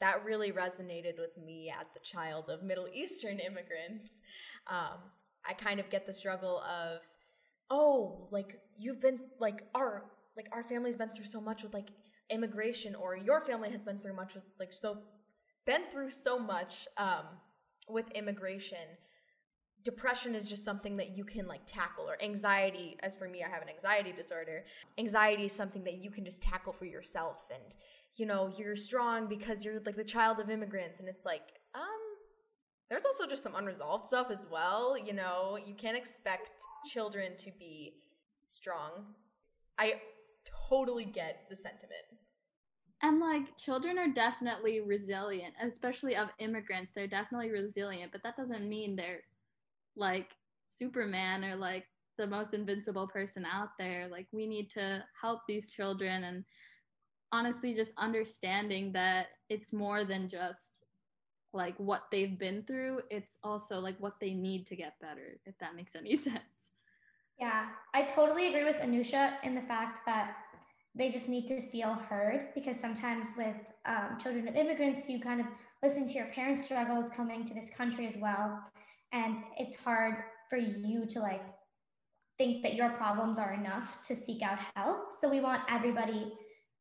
that 0.00 0.22
really 0.24 0.52
resonated 0.52 1.18
with 1.18 1.36
me 1.42 1.72
as 1.80 1.86
a 1.96 2.00
child 2.00 2.50
of 2.50 2.62
Middle 2.62 2.86
Eastern 2.92 3.38
immigrants. 3.38 4.20
Um, 4.68 4.98
I 5.48 5.54
kind 5.54 5.80
of 5.80 5.88
get 5.88 6.06
the 6.06 6.12
struggle 6.12 6.60
of, 6.60 7.00
oh, 7.70 8.28
like 8.30 8.60
you've 8.78 9.00
been 9.00 9.20
like 9.40 9.62
our 9.74 10.04
like 10.36 10.48
our 10.52 10.64
family's 10.64 10.96
been 10.96 11.08
through 11.14 11.24
so 11.24 11.40
much 11.40 11.62
with 11.62 11.72
like 11.72 11.88
immigration, 12.30 12.94
or 12.94 13.16
your 13.16 13.40
family 13.40 13.70
has 13.70 13.82
been 13.82 13.98
through 13.98 14.14
much 14.14 14.34
with 14.34 14.44
like 14.58 14.72
so 14.72 14.98
been 15.66 15.82
through 15.92 16.10
so 16.10 16.38
much 16.38 16.86
um, 16.96 17.24
with 17.88 18.10
immigration. 18.12 18.86
Depression 19.84 20.34
is 20.34 20.48
just 20.48 20.64
something 20.64 20.96
that 20.96 21.16
you 21.16 21.24
can 21.24 21.46
like 21.46 21.62
tackle, 21.66 22.08
or 22.08 22.20
anxiety. 22.22 22.96
As 23.02 23.14
for 23.14 23.28
me, 23.28 23.42
I 23.42 23.48
have 23.48 23.62
an 23.62 23.68
anxiety 23.68 24.12
disorder. 24.12 24.64
Anxiety 24.98 25.46
is 25.46 25.52
something 25.52 25.84
that 25.84 26.02
you 26.02 26.10
can 26.10 26.24
just 26.24 26.42
tackle 26.42 26.72
for 26.72 26.86
yourself 26.86 27.36
and 27.52 27.76
you 28.16 28.24
know, 28.24 28.50
you're 28.56 28.76
strong 28.76 29.28
because 29.28 29.64
you're 29.64 29.80
like 29.84 29.96
the 29.96 30.04
child 30.04 30.40
of 30.40 30.50
immigrants. 30.50 31.00
And 31.00 31.08
it's 31.08 31.24
like, 31.24 31.42
um, 31.74 31.82
there's 32.88 33.04
also 33.04 33.26
just 33.26 33.42
some 33.42 33.54
unresolved 33.54 34.06
stuff 34.06 34.28
as 34.30 34.46
well. 34.50 34.96
You 34.98 35.12
know, 35.12 35.58
you 35.64 35.74
can't 35.74 35.96
expect 35.96 36.50
children 36.92 37.32
to 37.44 37.50
be 37.58 37.94
strong. 38.42 39.14
I 39.78 40.00
totally 40.68 41.04
get 41.04 41.44
the 41.50 41.56
sentiment. 41.56 41.92
And 43.02 43.20
like 43.20 43.56
children 43.56 43.98
are 43.98 44.08
definitely 44.08 44.80
resilient, 44.80 45.54
especially 45.62 46.16
of 46.16 46.28
immigrants. 46.38 46.92
They're 46.94 47.06
definitely 47.06 47.50
resilient, 47.50 48.12
but 48.12 48.22
that 48.22 48.36
doesn't 48.36 48.68
mean 48.68 48.96
they're 48.96 49.20
like 49.96 50.30
Superman 50.66 51.44
or 51.44 51.56
like 51.56 51.84
the 52.16 52.26
most 52.26 52.54
invincible 52.54 53.06
person 53.06 53.44
out 53.44 53.70
there. 53.78 54.08
Like 54.10 54.26
we 54.32 54.46
need 54.46 54.70
to 54.70 55.04
help 55.20 55.40
these 55.46 55.70
children 55.70 56.24
and 56.24 56.44
honestly 57.32 57.74
just 57.74 57.92
understanding 57.98 58.92
that 58.92 59.26
it's 59.48 59.72
more 59.72 60.04
than 60.04 60.28
just 60.28 60.84
like 61.52 61.74
what 61.78 62.04
they've 62.10 62.38
been 62.38 62.62
through 62.62 63.00
it's 63.10 63.38
also 63.42 63.80
like 63.80 63.98
what 63.98 64.14
they 64.20 64.34
need 64.34 64.66
to 64.66 64.76
get 64.76 64.94
better 65.00 65.38
if 65.44 65.56
that 65.58 65.74
makes 65.74 65.94
any 65.96 66.16
sense 66.28 66.70
yeah 67.38 67.66
i 67.94 68.02
totally 68.02 68.48
agree 68.48 68.64
with 68.64 68.76
anusha 68.76 69.34
in 69.42 69.54
the 69.54 69.62
fact 69.62 70.00
that 70.06 70.36
they 70.96 71.10
just 71.10 71.28
need 71.28 71.46
to 71.46 71.60
feel 71.60 71.94
heard 71.94 72.48
because 72.54 72.78
sometimes 72.78 73.28
with 73.36 73.56
um, 73.84 74.18
children 74.20 74.48
of 74.48 74.56
immigrants 74.56 75.08
you 75.08 75.20
kind 75.20 75.40
of 75.40 75.46
listen 75.82 76.06
to 76.06 76.14
your 76.14 76.26
parents 76.26 76.64
struggles 76.64 77.08
coming 77.10 77.44
to 77.44 77.54
this 77.54 77.70
country 77.70 78.06
as 78.06 78.16
well 78.16 78.62
and 79.12 79.38
it's 79.58 79.76
hard 79.76 80.16
for 80.48 80.56
you 80.56 81.06
to 81.06 81.20
like 81.20 81.42
think 82.38 82.62
that 82.62 82.74
your 82.74 82.90
problems 82.90 83.38
are 83.38 83.54
enough 83.54 84.00
to 84.02 84.14
seek 84.14 84.42
out 84.42 84.58
help 84.74 85.12
so 85.12 85.28
we 85.28 85.40
want 85.40 85.62
everybody 85.68 86.32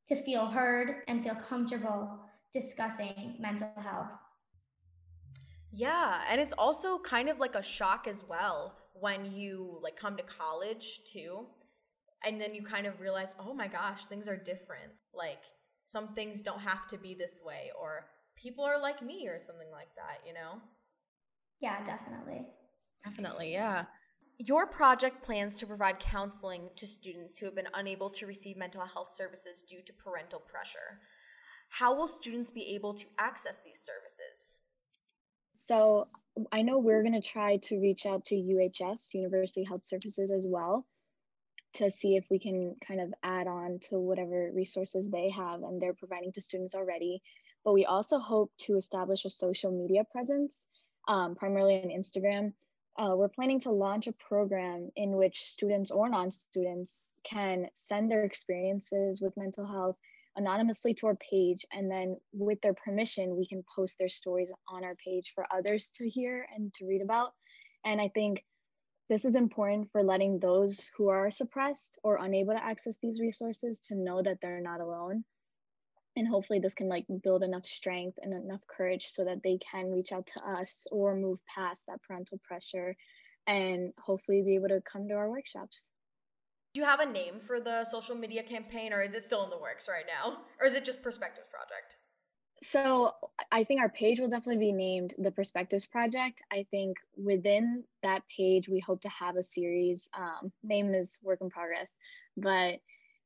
to 0.07 0.15
feel 0.15 0.45
heard 0.45 0.98
and 1.07 1.24
feel 1.24 1.36
comfortable 1.36 2.19
discussing 2.53 3.36
mental 3.39 3.69
health. 3.81 4.12
Yeah, 5.72 6.22
and 6.29 6.39
it's 6.39 6.53
also 6.57 7.00
kind 7.00 7.27
of 7.27 7.39
like 7.39 7.55
a 7.55 7.63
shock 7.63 8.07
as 8.07 8.24
well 8.29 8.77
when 8.93 9.25
you 9.25 9.79
like 9.84 9.98
come 9.98 10.15
to 10.15 10.24
college 10.24 11.01
too. 11.12 11.48
And 12.25 12.41
then 12.41 12.55
you 12.55 12.63
kind 12.63 12.88
of 12.88 13.00
realize, 13.00 13.36
"Oh 13.39 13.53
my 13.53 13.67
gosh, 13.67 14.05
things 14.08 14.27
are 14.27 14.38
different." 14.38 14.91
Like 15.13 15.44
some 15.86 16.13
things 16.15 16.41
don't 16.41 16.60
have 16.60 16.88
to 16.89 16.98
be 16.98 17.13
this 17.13 17.39
way 17.44 17.72
or 17.79 18.08
people 18.36 18.63
are 18.63 18.82
like 18.82 19.01
me 19.01 19.27
or 19.27 19.39
something 19.39 19.70
like 19.72 19.94
that, 19.96 20.25
you 20.27 20.34
know? 20.34 20.60
Yeah, 21.62 21.84
definitely. 21.84 22.46
Definitely, 23.03 23.51
yeah. 23.51 23.86
Your 24.38 24.67
project 24.67 25.24
plans 25.24 25.55
to 25.58 25.67
provide 25.67 26.00
counseling 26.00 26.70
to 26.75 26.86
students 26.86 27.38
who 27.38 27.46
have 27.46 27.55
been 27.55 27.70
unable 27.74 28.10
to 28.10 28.27
receive 28.27 28.58
mental 28.58 28.86
health 28.86 29.15
services 29.15 29.63
due 29.67 29.82
to 29.86 29.94
parental 29.94 30.39
pressure. 30.39 31.00
How 31.70 31.96
will 31.96 32.08
students 32.08 32.51
be 32.51 32.75
able 32.75 32.94
to 32.96 33.05
access 33.17 33.62
these 33.63 33.79
services? 33.79 34.58
So, 35.55 36.08
I 36.51 36.62
know 36.63 36.79
we're 36.79 37.01
going 37.01 37.13
to 37.13 37.22
try 37.22 37.58
to 37.58 37.79
reach 37.79 38.05
out 38.05 38.25
to 38.25 38.36
UHS, 38.36 39.13
University 39.13 39.63
Health 39.63 39.86
Services, 39.86 40.29
as 40.29 40.46
well, 40.50 40.86
to 41.75 41.91
see 41.91 42.15
if 42.15 42.25
we 42.29 42.39
can 42.39 42.75
kind 42.86 43.01
of 43.01 43.13
add 43.24 43.48
on 43.48 43.79
to 43.89 44.00
whatever 44.00 44.51
resources 44.53 45.10
they 45.10 45.29
have 45.29 45.63
and 45.63 45.82
they're 45.82 45.94
providing 45.94 46.32
to 46.34 46.41
students 46.41 46.75
already. 46.75 47.22
But 47.63 47.74
we 47.74 47.86
also 47.86 48.20
hope 48.20 48.51
to 48.60 48.77
establish 48.77 49.25
a 49.25 49.29
social 49.29 49.72
media 49.72 50.03
presence, 50.12 50.65
um, 51.08 51.36
primarily 51.36 51.82
on 51.82 51.89
Instagram, 51.89 52.53
uh, 52.98 53.13
we're 53.15 53.27
planning 53.27 53.60
to 53.62 53.72
launch 53.72 54.08
a 54.08 54.13
program 54.13 54.89
in 54.96 55.17
which 55.17 55.41
students 55.41 55.91
or 55.91 56.08
non-students 56.08 57.05
can 57.29 57.67
send 57.74 58.10
their 58.10 58.24
experiences 58.24 59.22
with 59.22 59.36
mental 59.36 59.65
health 59.65 59.98
anonymously 60.38 60.94
to 60.94 61.08
our 61.08 61.15
page. 61.15 61.65
And 61.74 61.91
then 61.91 62.17
with 62.32 62.62
their 62.62 62.74
permission 62.74 63.36
we 63.36 63.48
can 63.48 63.63
post 63.75 63.98
their 64.00 64.10
stories 64.10 64.51
on 64.70 64.84
our 64.84 64.96
page 64.96 65.34
for 65.36 65.46
others 65.53 65.91
to 65.96 66.10
hear 66.10 66.48
and 66.55 66.74
to 66.75 66.86
read 66.86 67.01
about. 67.01 67.34
And 67.84 68.00
i 68.00 68.10
think 68.10 68.44
this 69.09 69.25
is 69.25 69.35
important 69.35 69.91
for 69.91 70.01
letting 70.01 70.39
those 70.39 70.89
who 70.97 71.09
are 71.09 71.29
suppressed 71.29 72.00
or 72.03 72.17
unable 72.17 72.53
to 72.53 72.63
access 72.63 72.97
these 72.97 73.19
resources 73.19 73.79
to 73.81 73.95
know 73.95 74.21
that 74.21 74.39
they're 74.41 74.62
not 74.62 74.81
alone. 74.81 75.24
And 76.15 76.27
hopefully 76.27 76.59
this 76.59 76.74
can 76.74 76.88
like 76.88 77.05
build 77.24 77.43
enough 77.43 77.65
strength 77.65 78.17
and 78.21 78.33
enough 78.33 78.62
courage 78.67 79.07
so 79.12 79.25
that 79.25 79.43
they 79.43 79.59
can 79.59 79.91
reach 79.91 80.12
out 80.12 80.27
to 80.27 80.50
us 80.50 80.88
or 80.91 81.15
move 81.15 81.39
past 81.45 81.85
that 81.88 82.01
parental 82.01 82.39
pressure 82.43 82.95
and 83.47 83.93
hopefully 84.00 84.41
be 84.41 84.55
able 84.55 84.69
to 84.69 84.81
come 84.81 85.07
to 85.07 85.13
our 85.13 85.29
workshops. 85.29 85.89
Do 86.74 86.81
you 86.81 86.88
have 86.88 87.00
a 87.00 87.05
name 87.05 87.41
for 87.45 87.59
the 87.59 87.85
social 87.85 88.15
media 88.15 88.43
campaign 88.43 88.91
or 88.91 89.01
is 89.01 89.13
it 89.13 89.24
still 89.24 89.43
in 89.43 89.50
the 89.50 89.57
works 89.57 89.88
right 89.88 90.05
now? 90.07 90.38
Or 90.59 90.65
is 90.65 90.74
it 90.74 90.83
just 90.83 91.03
perspectives 91.03 91.47
project 91.47 91.97
so 92.63 93.12
i 93.51 93.63
think 93.63 93.81
our 93.81 93.89
page 93.89 94.19
will 94.19 94.29
definitely 94.29 94.65
be 94.65 94.71
named 94.71 95.13
the 95.17 95.31
perspectives 95.31 95.85
project 95.85 96.41
i 96.51 96.65
think 96.71 96.97
within 97.17 97.83
that 98.01 98.24
page 98.35 98.69
we 98.69 98.79
hope 98.79 99.01
to 99.01 99.09
have 99.09 99.35
a 99.35 99.43
series 99.43 100.07
um, 100.17 100.51
name 100.63 100.93
is 100.93 101.19
work 101.24 101.39
in 101.41 101.50
progress 101.50 101.97
but 102.38 102.79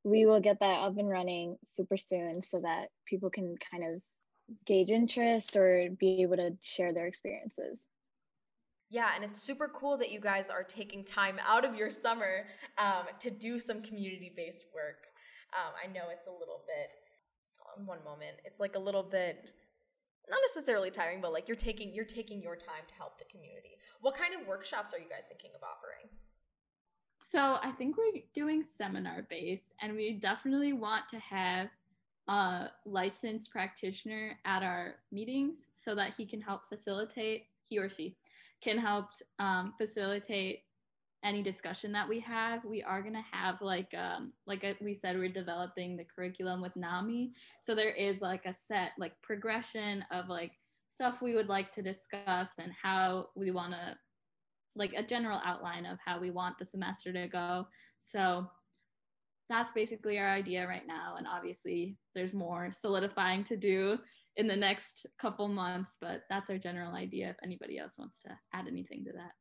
we 0.03 0.25
will 0.25 0.39
get 0.39 0.59
that 0.59 0.79
up 0.79 0.97
and 0.97 1.09
running 1.09 1.57
super 1.65 1.97
soon 1.97 2.41
so 2.41 2.59
that 2.61 2.87
people 3.05 3.29
can 3.29 3.55
kind 3.71 3.83
of 3.83 4.01
gauge 4.65 4.89
interest 4.89 5.55
or 5.55 5.89
be 5.99 6.21
able 6.21 6.37
to 6.37 6.51
share 6.61 6.93
their 6.93 7.07
experiences. 7.07 7.85
Yeah, 8.89 9.09
and 9.15 9.23
it's 9.23 9.41
super 9.41 9.71
cool 9.73 9.97
that 9.97 10.11
you 10.11 10.19
guys 10.19 10.49
are 10.49 10.63
taking 10.63 11.03
time 11.03 11.37
out 11.45 11.63
of 11.63 11.75
your 11.75 11.91
summer 11.91 12.45
um, 12.79 13.05
to 13.19 13.29
do 13.29 13.59
some 13.59 13.83
community 13.83 14.33
based 14.35 14.65
work. 14.73 15.05
Um, 15.53 15.73
I 15.83 15.91
know 15.91 16.05
it's 16.11 16.27
a 16.27 16.31
little 16.31 16.61
bit, 16.65 16.89
one 17.85 18.03
moment, 18.03 18.37
it's 18.45 18.59
like 18.59 18.75
a 18.75 18.79
little 18.79 19.03
bit 19.03 19.45
not 20.29 20.39
necessarily 20.53 20.91
tiring 20.91 21.21
but 21.21 21.33
like 21.33 21.47
you're 21.47 21.57
taking 21.57 21.91
you're 21.91 22.05
taking 22.05 22.39
your 22.39 22.55
time 22.55 22.83
to 22.87 22.93
help 22.93 23.17
the 23.17 23.25
community. 23.25 23.77
What 24.01 24.15
kind 24.15 24.39
of 24.39 24.47
workshops 24.47 24.93
are 24.93 24.99
you 24.99 25.09
guys 25.09 25.23
thinking 25.27 25.51
of 25.55 25.63
offering? 25.63 26.07
So 27.21 27.57
I 27.61 27.71
think 27.71 27.97
we're 27.97 28.21
doing 28.33 28.63
seminar 28.63 29.27
based, 29.29 29.73
and 29.81 29.95
we 29.95 30.13
definitely 30.13 30.73
want 30.73 31.09
to 31.09 31.19
have 31.19 31.67
a 32.27 32.69
licensed 32.85 33.51
practitioner 33.51 34.37
at 34.45 34.63
our 34.63 34.95
meetings 35.11 35.67
so 35.73 35.95
that 35.95 36.13
he 36.15 36.25
can 36.25 36.41
help 36.41 36.61
facilitate, 36.69 37.47
he 37.67 37.77
or 37.77 37.89
she 37.89 38.15
can 38.61 38.77
help 38.77 39.07
um, 39.39 39.73
facilitate 39.77 40.61
any 41.23 41.41
discussion 41.41 41.91
that 41.91 42.07
we 42.07 42.19
have. 42.21 42.63
We 42.63 42.81
are 42.83 43.01
gonna 43.01 43.25
have 43.31 43.61
like 43.61 43.93
um, 43.97 44.33
like 44.47 44.65
we 44.81 44.93
said, 44.93 45.17
we're 45.17 45.29
developing 45.29 45.97
the 45.97 46.05
curriculum 46.05 46.61
with 46.61 46.75
NAMI, 46.75 47.33
so 47.61 47.75
there 47.75 47.91
is 47.93 48.21
like 48.21 48.45
a 48.45 48.53
set 48.53 48.91
like 48.97 49.13
progression 49.21 50.03
of 50.11 50.29
like 50.29 50.51
stuff 50.89 51.21
we 51.21 51.35
would 51.35 51.49
like 51.49 51.71
to 51.71 51.81
discuss 51.81 52.53
and 52.57 52.71
how 52.81 53.27
we 53.35 53.51
want 53.51 53.73
to 53.73 53.95
like 54.75 54.93
a 54.95 55.03
general 55.03 55.41
outline 55.45 55.85
of 55.85 55.97
how 56.03 56.19
we 56.19 56.31
want 56.31 56.57
the 56.57 56.65
semester 56.65 57.11
to 57.11 57.27
go. 57.27 57.67
So 57.99 58.47
that's 59.49 59.71
basically 59.71 60.19
our 60.19 60.29
idea 60.29 60.67
right 60.67 60.85
now. 60.87 61.15
And 61.17 61.27
obviously, 61.27 61.97
there's 62.15 62.33
more 62.33 62.71
solidifying 62.71 63.43
to 63.45 63.57
do 63.57 63.97
in 64.37 64.47
the 64.47 64.55
next 64.55 65.05
couple 65.19 65.47
months, 65.47 65.97
but 65.99 66.21
that's 66.29 66.49
our 66.49 66.57
general 66.57 66.95
idea 66.95 67.31
if 67.31 67.35
anybody 67.43 67.79
else 67.79 67.95
wants 67.97 68.21
to 68.23 68.29
add 68.53 68.67
anything 68.67 69.03
to 69.05 69.11
that. 69.13 69.31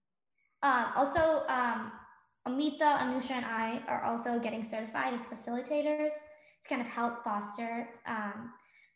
Uh, 0.62 0.90
also, 0.96 1.46
um, 1.48 1.92
Amita, 2.46 2.84
Anusha, 2.84 3.32
and 3.32 3.44
I 3.44 3.82
are 3.86 4.02
also 4.04 4.38
getting 4.38 4.64
certified 4.64 5.14
as 5.14 5.26
facilitators 5.26 6.10
to 6.10 6.68
kind 6.68 6.80
of 6.80 6.86
help 6.86 7.22
foster 7.22 7.88
um, 8.06 8.50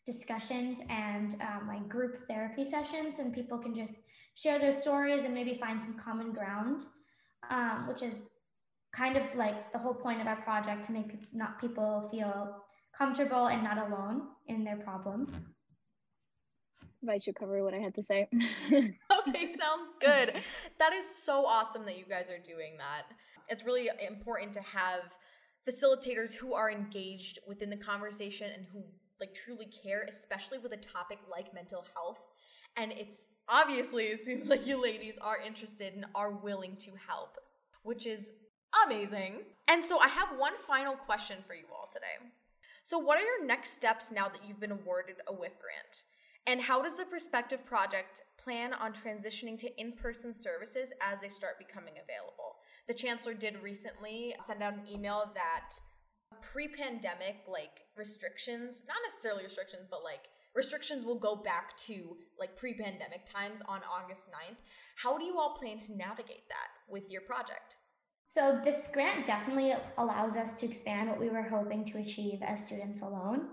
discussions 0.05 0.81
and 0.89 1.35
um, 1.41 1.67
like 1.67 1.87
group 1.87 2.17
therapy 2.27 2.65
sessions, 2.65 3.19
and 3.19 3.33
people 3.33 3.57
can 3.57 3.73
just 3.73 3.95
share 4.35 4.59
their 4.59 4.73
stories 4.73 5.23
and 5.23 5.33
maybe 5.33 5.57
find 5.59 5.83
some 5.83 5.93
common 5.97 6.33
ground, 6.33 6.85
um, 7.49 7.87
which 7.87 8.03
is 8.03 8.29
kind 8.93 9.17
of 9.17 9.23
like 9.35 9.71
the 9.71 9.77
whole 9.77 9.93
point 9.93 10.21
of 10.21 10.27
our 10.27 10.41
project 10.41 10.83
to 10.85 10.91
make 10.91 11.07
pe- 11.09 11.27
not 11.31 11.59
people 11.59 12.07
feel 12.11 12.63
comfortable 12.97 13.47
and 13.47 13.63
not 13.63 13.77
alone 13.77 14.23
in 14.47 14.63
their 14.63 14.77
problems. 14.77 15.33
I 17.09 17.17
should 17.17 17.35
cover 17.35 17.63
what 17.63 17.73
I 17.73 17.79
had 17.79 17.95
to 17.95 18.03
say. 18.03 18.29
okay, 19.27 19.45
sounds 19.47 19.91
good. 19.99 20.33
That 20.79 20.93
is 20.93 21.05
so 21.07 21.45
awesome 21.45 21.85
that 21.85 21.97
you 21.97 22.05
guys 22.09 22.25
are 22.29 22.43
doing 22.43 22.73
that. 22.77 23.05
It's 23.47 23.63
really 23.63 23.89
important 24.05 24.53
to 24.53 24.61
have 24.61 25.01
facilitators 25.69 26.33
who 26.33 26.53
are 26.53 26.69
engaged 26.69 27.39
within 27.47 27.69
the 27.69 27.77
conversation 27.77 28.49
and 28.53 28.65
who 28.73 28.83
like 29.19 29.33
truly 29.33 29.67
care, 29.83 30.05
especially 30.09 30.57
with 30.57 30.73
a 30.73 30.77
topic 30.77 31.19
like 31.31 31.53
mental 31.53 31.85
health. 31.93 32.17
And 32.75 32.91
it's 32.91 33.27
obviously 33.47 34.05
it 34.05 34.25
seems 34.25 34.49
like 34.49 34.67
you 34.67 34.81
ladies 34.81 35.17
are 35.21 35.37
interested 35.45 35.93
and 35.93 36.05
are 36.15 36.31
willing 36.31 36.75
to 36.77 36.91
help, 37.07 37.37
which 37.83 38.05
is 38.05 38.31
amazing. 38.85 39.41
And 39.67 39.83
so 39.83 39.99
I 39.99 40.07
have 40.09 40.29
one 40.37 40.53
final 40.67 40.95
question 40.95 41.37
for 41.47 41.53
you 41.53 41.65
all 41.71 41.89
today. 41.93 42.29
So 42.81 42.97
what 42.97 43.17
are 43.17 43.23
your 43.23 43.45
next 43.45 43.73
steps 43.73 44.11
now 44.11 44.27
that 44.27 44.41
you've 44.45 44.59
been 44.59 44.71
awarded 44.71 45.15
a 45.27 45.31
WIF 45.31 45.55
grant? 45.61 46.03
And 46.45 46.59
how 46.59 46.81
does 46.81 46.97
the 46.97 47.05
Perspective 47.05 47.65
Project 47.65 48.21
plan 48.43 48.73
on 48.73 48.93
transitioning 48.93 49.57
to 49.59 49.81
in 49.81 49.93
person 49.93 50.33
services 50.33 50.93
as 51.01 51.21
they 51.21 51.29
start 51.29 51.57
becoming 51.57 51.93
available? 51.93 52.57
The 52.87 52.93
Chancellor 52.93 53.33
did 53.33 53.61
recently 53.61 54.35
send 54.45 54.61
out 54.61 54.73
an 54.73 54.87
email 54.91 55.31
that 55.33 55.73
pre 56.41 56.67
pandemic, 56.67 57.37
like 57.47 57.81
restrictions, 57.95 58.83
not 58.87 58.97
necessarily 59.07 59.43
restrictions, 59.43 59.87
but 59.89 60.03
like 60.03 60.27
restrictions 60.55 61.05
will 61.05 61.19
go 61.19 61.35
back 61.35 61.77
to 61.77 62.17
like 62.39 62.57
pre 62.57 62.73
pandemic 62.73 63.25
times 63.25 63.61
on 63.67 63.81
August 63.89 64.27
9th. 64.29 64.57
How 64.95 65.17
do 65.17 65.25
you 65.25 65.37
all 65.39 65.55
plan 65.55 65.77
to 65.79 65.95
navigate 65.95 66.47
that 66.49 66.69
with 66.89 67.09
your 67.09 67.21
project? 67.21 67.77
So, 68.27 68.59
this 68.63 68.89
grant 68.91 69.25
definitely 69.25 69.75
allows 69.97 70.35
us 70.35 70.59
to 70.59 70.65
expand 70.65 71.09
what 71.09 71.19
we 71.19 71.29
were 71.29 71.43
hoping 71.43 71.85
to 71.85 71.99
achieve 71.99 72.39
as 72.41 72.65
students 72.65 73.01
alone. 73.01 73.49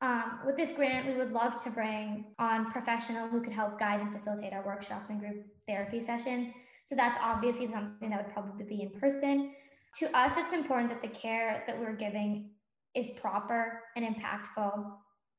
Um, 0.00 0.40
with 0.44 0.56
this 0.56 0.72
grant, 0.72 1.06
we 1.06 1.14
would 1.14 1.32
love 1.32 1.62
to 1.64 1.70
bring 1.70 2.24
on 2.38 2.70
professional 2.70 3.28
who 3.28 3.40
could 3.40 3.52
help 3.52 3.78
guide 3.78 4.00
and 4.00 4.12
facilitate 4.12 4.52
our 4.52 4.64
workshops 4.64 5.10
and 5.10 5.20
group 5.20 5.46
therapy 5.66 6.00
sessions. 6.00 6.50
So 6.86 6.94
that's 6.94 7.18
obviously 7.22 7.70
something 7.70 8.10
that 8.10 8.24
would 8.24 8.32
probably 8.32 8.64
be 8.64 8.82
in 8.82 8.90
person. 8.90 9.52
To 10.00 10.18
us, 10.18 10.32
it's 10.36 10.52
important 10.52 10.90
that 10.90 11.00
the 11.00 11.08
care 11.08 11.64
that 11.66 11.78
we're 11.78 11.94
giving 11.94 12.50
is 12.94 13.08
proper 13.20 13.82
and 13.96 14.04
impactful, 14.04 14.84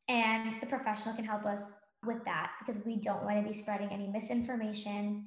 and 0.07 0.61
the 0.61 0.67
professional 0.67 1.15
can 1.15 1.25
help 1.25 1.45
us 1.45 1.79
with 2.05 2.23
that 2.25 2.51
because 2.59 2.83
we 2.85 2.97
don't 2.97 3.23
want 3.23 3.37
to 3.37 3.47
be 3.47 3.53
spreading 3.53 3.89
any 3.89 4.07
misinformation 4.07 5.25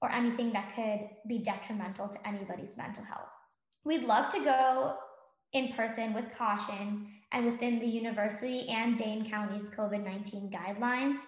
or 0.00 0.10
anything 0.12 0.52
that 0.52 0.74
could 0.74 1.08
be 1.28 1.38
detrimental 1.38 2.08
to 2.08 2.28
anybody's 2.28 2.76
mental 2.76 3.04
health. 3.04 3.28
We'd 3.84 4.04
love 4.04 4.28
to 4.32 4.44
go 4.44 4.96
in 5.52 5.72
person 5.72 6.12
with 6.12 6.30
caution 6.36 7.08
and 7.32 7.44
within 7.52 7.78
the 7.78 7.86
university 7.86 8.68
and 8.68 8.96
Dane 8.96 9.28
County's 9.28 9.70
COVID 9.70 10.04
19 10.04 10.50
guidelines 10.50 11.18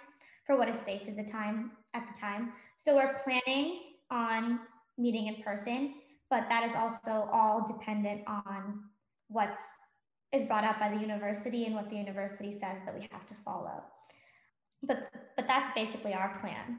for 0.46 0.56
what 0.56 0.68
is 0.68 0.78
safe 0.78 1.02
at 1.06 1.16
the 1.16 1.24
time 1.24 1.72
at 1.94 2.06
the 2.12 2.18
time. 2.18 2.52
So 2.76 2.96
we're 2.96 3.18
planning 3.24 3.80
on 4.10 4.60
meeting 4.96 5.26
in 5.26 5.42
person, 5.42 5.94
but 6.30 6.48
that 6.48 6.64
is 6.64 6.74
also 6.74 7.28
all 7.32 7.66
dependent 7.66 8.22
on 8.26 8.84
what's 9.28 9.62
is 10.32 10.44
brought 10.44 10.64
up 10.64 10.78
by 10.78 10.88
the 10.88 11.00
university 11.00 11.64
and 11.64 11.74
what 11.74 11.90
the 11.90 11.96
university 11.96 12.52
says 12.52 12.78
that 12.84 12.94
we 12.94 13.06
have 13.10 13.26
to 13.26 13.34
follow. 13.44 13.82
But 14.82 15.10
but 15.36 15.46
that's 15.46 15.70
basically 15.74 16.14
our 16.14 16.38
plan. 16.40 16.78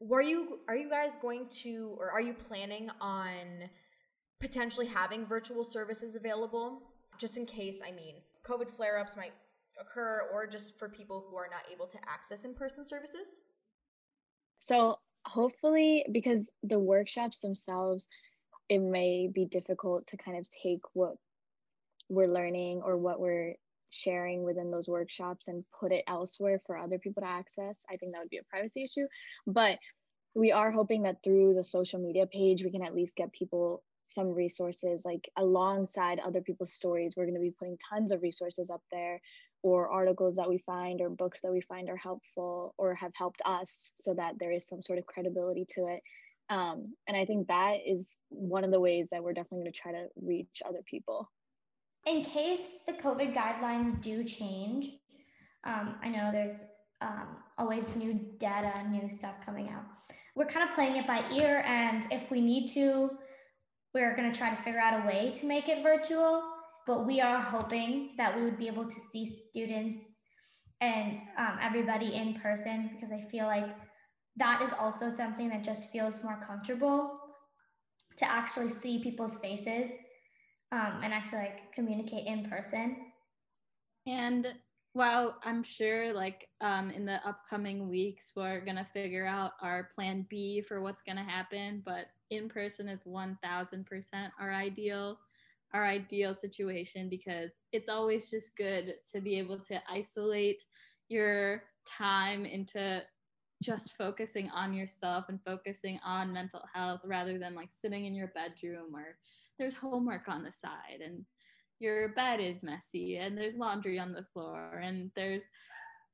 Were 0.00 0.22
you 0.22 0.60
are 0.68 0.76
you 0.76 0.88
guys 0.88 1.12
going 1.20 1.48
to 1.62 1.94
or 1.98 2.10
are 2.10 2.20
you 2.20 2.32
planning 2.32 2.90
on 3.00 3.68
potentially 4.40 4.86
having 4.86 5.26
virtual 5.26 5.64
services 5.64 6.14
available 6.14 6.89
just 7.20 7.36
in 7.36 7.44
case, 7.44 7.80
I 7.86 7.92
mean, 7.92 8.16
COVID 8.44 8.70
flare 8.70 8.98
ups 8.98 9.16
might 9.16 9.34
occur 9.78 10.28
or 10.32 10.46
just 10.46 10.78
for 10.78 10.88
people 10.88 11.24
who 11.28 11.36
are 11.36 11.48
not 11.50 11.62
able 11.72 11.86
to 11.86 11.98
access 12.08 12.44
in 12.44 12.54
person 12.54 12.86
services? 12.86 13.42
So, 14.58 14.98
hopefully, 15.26 16.06
because 16.12 16.50
the 16.62 16.78
workshops 16.78 17.40
themselves, 17.40 18.08
it 18.68 18.78
may 18.78 19.28
be 19.32 19.44
difficult 19.44 20.06
to 20.08 20.16
kind 20.16 20.38
of 20.38 20.48
take 20.50 20.80
what 20.94 21.16
we're 22.08 22.26
learning 22.26 22.82
or 22.82 22.96
what 22.96 23.20
we're 23.20 23.54
sharing 23.90 24.42
within 24.42 24.70
those 24.70 24.88
workshops 24.88 25.48
and 25.48 25.64
put 25.78 25.92
it 25.92 26.04
elsewhere 26.06 26.60
for 26.66 26.78
other 26.78 26.98
people 26.98 27.22
to 27.22 27.28
access. 27.28 27.76
I 27.90 27.96
think 27.96 28.12
that 28.12 28.20
would 28.20 28.30
be 28.30 28.38
a 28.38 28.44
privacy 28.44 28.84
issue. 28.84 29.06
But 29.46 29.78
we 30.34 30.52
are 30.52 30.70
hoping 30.70 31.02
that 31.02 31.22
through 31.24 31.54
the 31.54 31.64
social 31.64 32.00
media 32.00 32.26
page, 32.26 32.62
we 32.62 32.70
can 32.70 32.84
at 32.84 32.94
least 32.94 33.16
get 33.16 33.32
people 33.32 33.82
some 34.12 34.28
resources 34.28 35.02
like 35.04 35.28
alongside 35.36 36.20
other 36.20 36.40
people's 36.40 36.72
stories 36.72 37.14
we're 37.16 37.24
going 37.24 37.34
to 37.34 37.40
be 37.40 37.54
putting 37.58 37.78
tons 37.78 38.12
of 38.12 38.22
resources 38.22 38.70
up 38.70 38.82
there 38.90 39.20
or 39.62 39.88
articles 39.88 40.36
that 40.36 40.48
we 40.48 40.58
find 40.58 41.00
or 41.00 41.10
books 41.10 41.40
that 41.42 41.52
we 41.52 41.60
find 41.60 41.88
are 41.88 41.96
helpful 41.96 42.74
or 42.78 42.94
have 42.94 43.12
helped 43.14 43.42
us 43.44 43.92
so 44.00 44.14
that 44.14 44.34
there 44.38 44.52
is 44.52 44.66
some 44.66 44.82
sort 44.82 44.98
of 44.98 45.06
credibility 45.06 45.66
to 45.68 45.86
it. 45.88 46.02
Um, 46.48 46.94
and 47.06 47.16
i 47.16 47.24
think 47.24 47.46
that 47.46 47.76
is 47.86 48.16
one 48.28 48.64
of 48.64 48.72
the 48.72 48.80
ways 48.80 49.08
that 49.12 49.22
we're 49.22 49.32
definitely 49.32 49.60
going 49.60 49.72
to 49.72 49.78
try 49.78 49.92
to 49.92 50.06
reach 50.20 50.62
other 50.66 50.80
people. 50.84 51.30
In 52.06 52.24
case 52.24 52.78
the 52.86 52.92
covid 52.94 53.34
guidelines 53.34 54.00
do 54.00 54.24
change 54.24 54.88
um, 55.64 55.94
i 56.02 56.08
know 56.08 56.30
there's 56.32 56.64
um, 57.02 57.36
always 57.56 57.94
new 57.94 58.18
data 58.38 58.72
new 58.88 59.08
stuff 59.08 59.34
coming 59.44 59.68
out. 59.68 59.84
We're 60.34 60.46
kind 60.46 60.68
of 60.68 60.74
playing 60.74 60.96
it 60.96 61.06
by 61.06 61.22
ear 61.30 61.62
and 61.66 62.06
if 62.10 62.30
we 62.30 62.40
need 62.40 62.66
to 62.68 63.10
we're 63.94 64.14
going 64.14 64.30
to 64.30 64.38
try 64.38 64.50
to 64.50 64.56
figure 64.56 64.80
out 64.80 65.02
a 65.02 65.06
way 65.06 65.32
to 65.34 65.46
make 65.46 65.68
it 65.68 65.82
virtual, 65.82 66.42
but 66.86 67.06
we 67.06 67.20
are 67.20 67.40
hoping 67.40 68.10
that 68.16 68.36
we 68.36 68.44
would 68.44 68.58
be 68.58 68.66
able 68.66 68.84
to 68.84 69.00
see 69.00 69.26
students 69.26 70.16
and 70.80 71.20
um, 71.36 71.58
everybody 71.60 72.14
in 72.14 72.34
person 72.34 72.90
because 72.94 73.12
I 73.12 73.20
feel 73.30 73.46
like 73.46 73.76
that 74.36 74.62
is 74.62 74.70
also 74.78 75.10
something 75.10 75.48
that 75.50 75.64
just 75.64 75.90
feels 75.90 76.22
more 76.22 76.38
comfortable 76.40 77.18
to 78.16 78.30
actually 78.30 78.70
see 78.70 79.02
people's 79.02 79.38
faces 79.38 79.90
um, 80.72 81.00
and 81.02 81.12
actually 81.12 81.38
like 81.38 81.72
communicate 81.72 82.26
in 82.26 82.48
person. 82.48 82.96
And 84.06 84.54
well, 84.94 85.38
I'm 85.44 85.62
sure 85.62 86.12
like 86.12 86.48
um, 86.60 86.90
in 86.90 87.04
the 87.04 87.24
upcoming 87.26 87.88
weeks, 87.88 88.32
we're 88.34 88.64
going 88.64 88.76
to 88.76 88.86
figure 88.92 89.26
out 89.26 89.52
our 89.62 89.90
plan 89.94 90.26
B 90.28 90.62
for 90.66 90.80
what's 90.80 91.02
going 91.02 91.16
to 91.16 91.22
happen. 91.22 91.82
But 91.84 92.06
in 92.30 92.48
person 92.48 92.88
is 92.88 93.00
1000% 93.04 93.36
our 94.40 94.52
ideal 94.52 95.18
our 95.72 95.86
ideal 95.86 96.34
situation 96.34 97.08
because 97.08 97.52
it's 97.72 97.88
always 97.88 98.28
just 98.28 98.56
good 98.56 98.94
to 99.12 99.20
be 99.20 99.38
able 99.38 99.58
to 99.58 99.80
isolate 99.88 100.60
your 101.08 101.62
time 101.86 102.44
into 102.44 103.00
just 103.62 103.96
focusing 103.96 104.50
on 104.50 104.74
yourself 104.74 105.26
and 105.28 105.38
focusing 105.44 106.00
on 106.04 106.32
mental 106.32 106.62
health 106.72 107.00
rather 107.04 107.38
than 107.38 107.54
like 107.54 107.68
sitting 107.70 108.06
in 108.06 108.14
your 108.14 108.32
bedroom 108.34 108.86
where 108.90 109.16
there's 109.58 109.74
homework 109.74 110.28
on 110.28 110.42
the 110.42 110.50
side 110.50 111.00
and 111.04 111.24
your 111.78 112.08
bed 112.14 112.40
is 112.40 112.62
messy 112.62 113.18
and 113.18 113.36
there's 113.36 113.56
laundry 113.56 113.98
on 113.98 114.12
the 114.12 114.24
floor 114.32 114.80
and 114.82 115.10
there's 115.14 115.42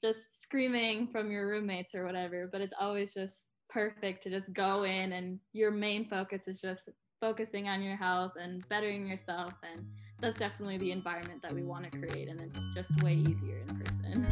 just 0.01 0.43
screaming 0.43 1.07
from 1.07 1.31
your 1.31 1.49
roommates 1.49 1.95
or 1.95 2.05
whatever 2.05 2.49
but 2.51 2.61
it's 2.61 2.75
always 2.79 3.15
just 3.15 3.49
perfect 3.69 4.23
to 4.23 4.31
just 4.31 4.53
go 4.53 4.85
in 4.85 5.13
and 5.13 5.39
your 5.53 5.71
main 5.71 6.09
focus 6.09 6.49
is 6.49 6.61
just 6.61 6.89
focusing 7.21 7.69
on 7.69 7.83
your 7.83 7.97
health 7.97 8.33
and 8.41 8.67
bettering 8.69 9.09
yourself 9.09 9.53
and 9.63 9.85
that's 10.21 10.39
definitely 10.39 10.79
the 10.79 10.93
environment 10.93 11.43
that 11.43 11.53
we 11.53 11.63
want 11.63 11.91
to 11.91 11.99
create 11.99 12.29
and 12.29 12.41
it's 12.41 12.59
just 12.75 13.03
way 13.03 13.15
easier 13.15 13.63
in 13.69 13.79
person. 13.79 14.27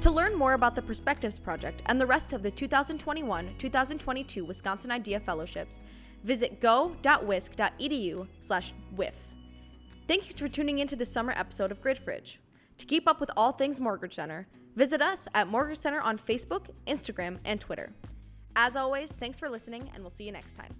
To 0.00 0.10
learn 0.10 0.36
more 0.36 0.52
about 0.52 0.74
the 0.74 0.82
Perspectives 0.82 1.38
Project 1.38 1.80
and 1.86 1.98
the 1.98 2.04
rest 2.06 2.34
of 2.34 2.42
the 2.42 2.50
2021-2022 2.50 4.46
Wisconsin 4.46 4.90
Idea 4.90 5.18
Fellowships, 5.18 5.80
visit 6.24 6.60
go.wisc.edu 6.60 8.28
slash 8.40 8.74
WIF. 8.96 9.14
Thank 10.06 10.28
you 10.28 10.36
for 10.36 10.48
tuning 10.48 10.80
into 10.80 10.94
this 10.94 11.10
summer 11.10 11.32
episode 11.34 11.70
of 11.70 11.80
Gridge 11.80 12.00
Fridge. 12.00 12.38
To 12.76 12.86
keep 12.86 13.08
up 13.08 13.18
with 13.18 13.30
all 13.34 13.52
things 13.52 13.80
Morgridge 13.80 14.12
Center, 14.12 14.46
Visit 14.76 15.00
us 15.00 15.28
at 15.34 15.48
Morgridge 15.48 15.76
Center 15.76 16.00
on 16.00 16.18
Facebook, 16.18 16.66
Instagram, 16.86 17.38
and 17.44 17.60
Twitter. 17.60 17.92
As 18.56 18.76
always, 18.76 19.12
thanks 19.12 19.38
for 19.38 19.48
listening, 19.48 19.90
and 19.94 20.02
we'll 20.02 20.10
see 20.10 20.24
you 20.24 20.32
next 20.32 20.56
time. 20.56 20.74